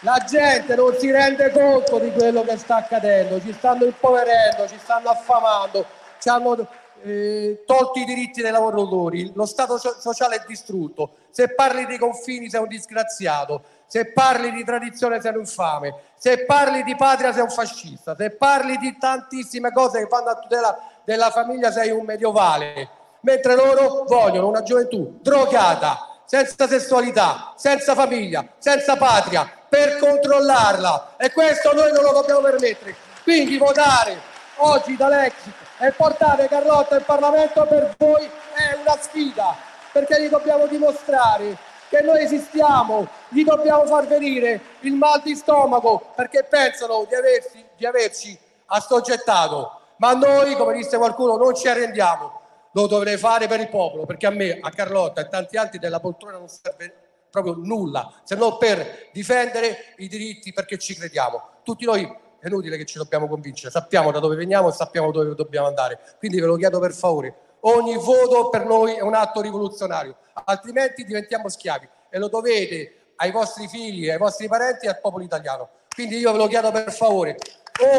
[0.00, 4.78] La gente non si rende conto di quello che sta accadendo, ci stanno impoverendo, ci
[4.82, 5.86] stanno affamando,
[6.18, 6.68] ci hanno
[7.02, 11.16] eh, tolto i diritti dei lavoratori, lo Stato sociale è distrutto.
[11.30, 16.44] Se parli dei confini sei un disgraziato, se parli di tradizione sei un infame, se
[16.44, 20.78] parli di patria sei un fascista, se parli di tantissime cose che vanno a tutela
[21.04, 22.88] della famiglia sei un medievale,
[23.20, 31.32] mentre loro vogliono una gioventù drogata, senza sessualità, senza famiglia, senza patria, per controllarla e
[31.32, 32.94] questo noi non lo dobbiamo permettere.
[33.22, 34.18] Quindi votare
[34.56, 39.56] oggi dall'exit e portare Carlotta in Parlamento per voi è una sfida,
[39.92, 41.56] perché gli dobbiamo dimostrare
[41.88, 47.64] che noi esistiamo, gli dobbiamo far venire il mal di stomaco perché pensano di, aversi,
[47.76, 49.80] di averci assoggettato.
[49.96, 52.40] Ma noi, come disse qualcuno, non ci arrendiamo,
[52.72, 56.00] lo dovrei fare per il popolo, perché a me, a Carlotta e tanti altri della
[56.00, 56.94] poltrona non serve
[57.30, 61.42] proprio nulla, se non per difendere i diritti perché ci crediamo.
[61.62, 65.34] Tutti noi è inutile che ci dobbiamo convincere, sappiamo da dove veniamo e sappiamo dove
[65.34, 65.98] dobbiamo andare.
[66.18, 71.04] Quindi ve lo chiedo per favore, ogni voto per noi è un atto rivoluzionario altrimenti
[71.04, 75.70] diventiamo schiavi e lo dovete ai vostri figli, ai vostri parenti e al popolo italiano.
[75.92, 77.36] Quindi io ve lo chiedo per favore,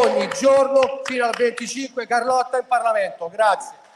[0.01, 3.29] ogni giorno fino al 25 Carlotta in Parlamento.
[3.29, 3.87] Grazie.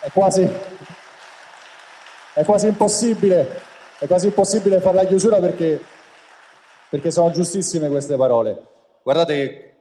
[0.00, 0.48] È quasi,
[2.34, 3.62] è quasi impossibile,
[3.98, 5.84] è quasi impossibile fare la chiusura perché,
[6.96, 8.66] perché sono giustissime queste parole.
[9.02, 9.76] Guardate,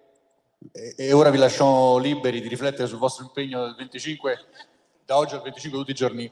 [0.98, 4.46] e, ora vi lasciamo liberi di riflettere sul vostro impegno del 25,
[5.06, 6.30] da oggi al 25 tutti i giorni.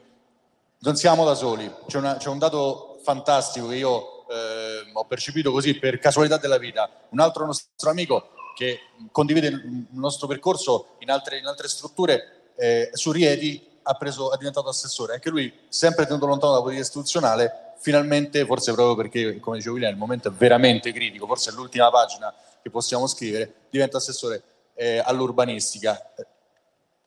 [0.80, 5.50] Non siamo da soli, c'è, una- c'è un dato fantastico che io eh, ho percepito
[5.50, 6.90] così per casualità della vita.
[7.10, 8.80] Un altro nostro amico che
[9.10, 14.36] condivide il nostro percorso in altre, in altre strutture, eh, su Rieti, ha, preso, è
[14.36, 15.14] diventato assessore.
[15.14, 19.92] Anche lui, sempre tenuto lontano dalla politica istituzionale, finalmente, forse proprio perché, come dicevo William,
[19.92, 22.32] il momento è veramente critico, forse è l'ultima pagina
[22.62, 26.14] che possiamo scrivere, diventa assessore eh, all'urbanistica.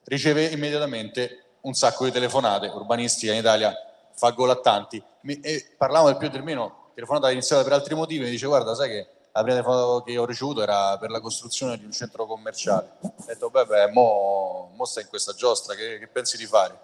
[0.04, 3.76] Riceve immediatamente un sacco di telefonate, urbanistica in Italia
[4.14, 5.04] fa gol a tanti.
[5.42, 8.76] E parlavamo del più e del meno, telefonata iniziata per altri motivi, mi dice guarda
[8.76, 12.28] sai che la prima telefonata che ho ricevuto era per la costruzione di un centro
[12.28, 12.98] commerciale.
[13.02, 16.80] Ho detto beh beh, mo, mo stai in questa giostra, che, che pensi di fare?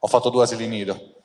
[0.00, 1.17] Ho fatto due asili nido.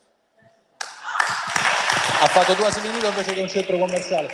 [2.21, 4.29] Ha fatto due asili nido invece che un centro commerciale.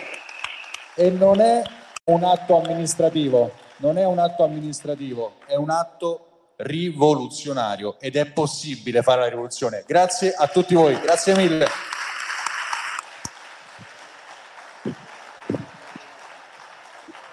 [0.96, 1.62] E non è
[2.06, 9.02] un atto amministrativo, non è un atto amministrativo, È un atto rivoluzionario ed è possibile
[9.02, 9.84] fare la rivoluzione.
[9.88, 11.68] Grazie a tutti voi, grazie mille.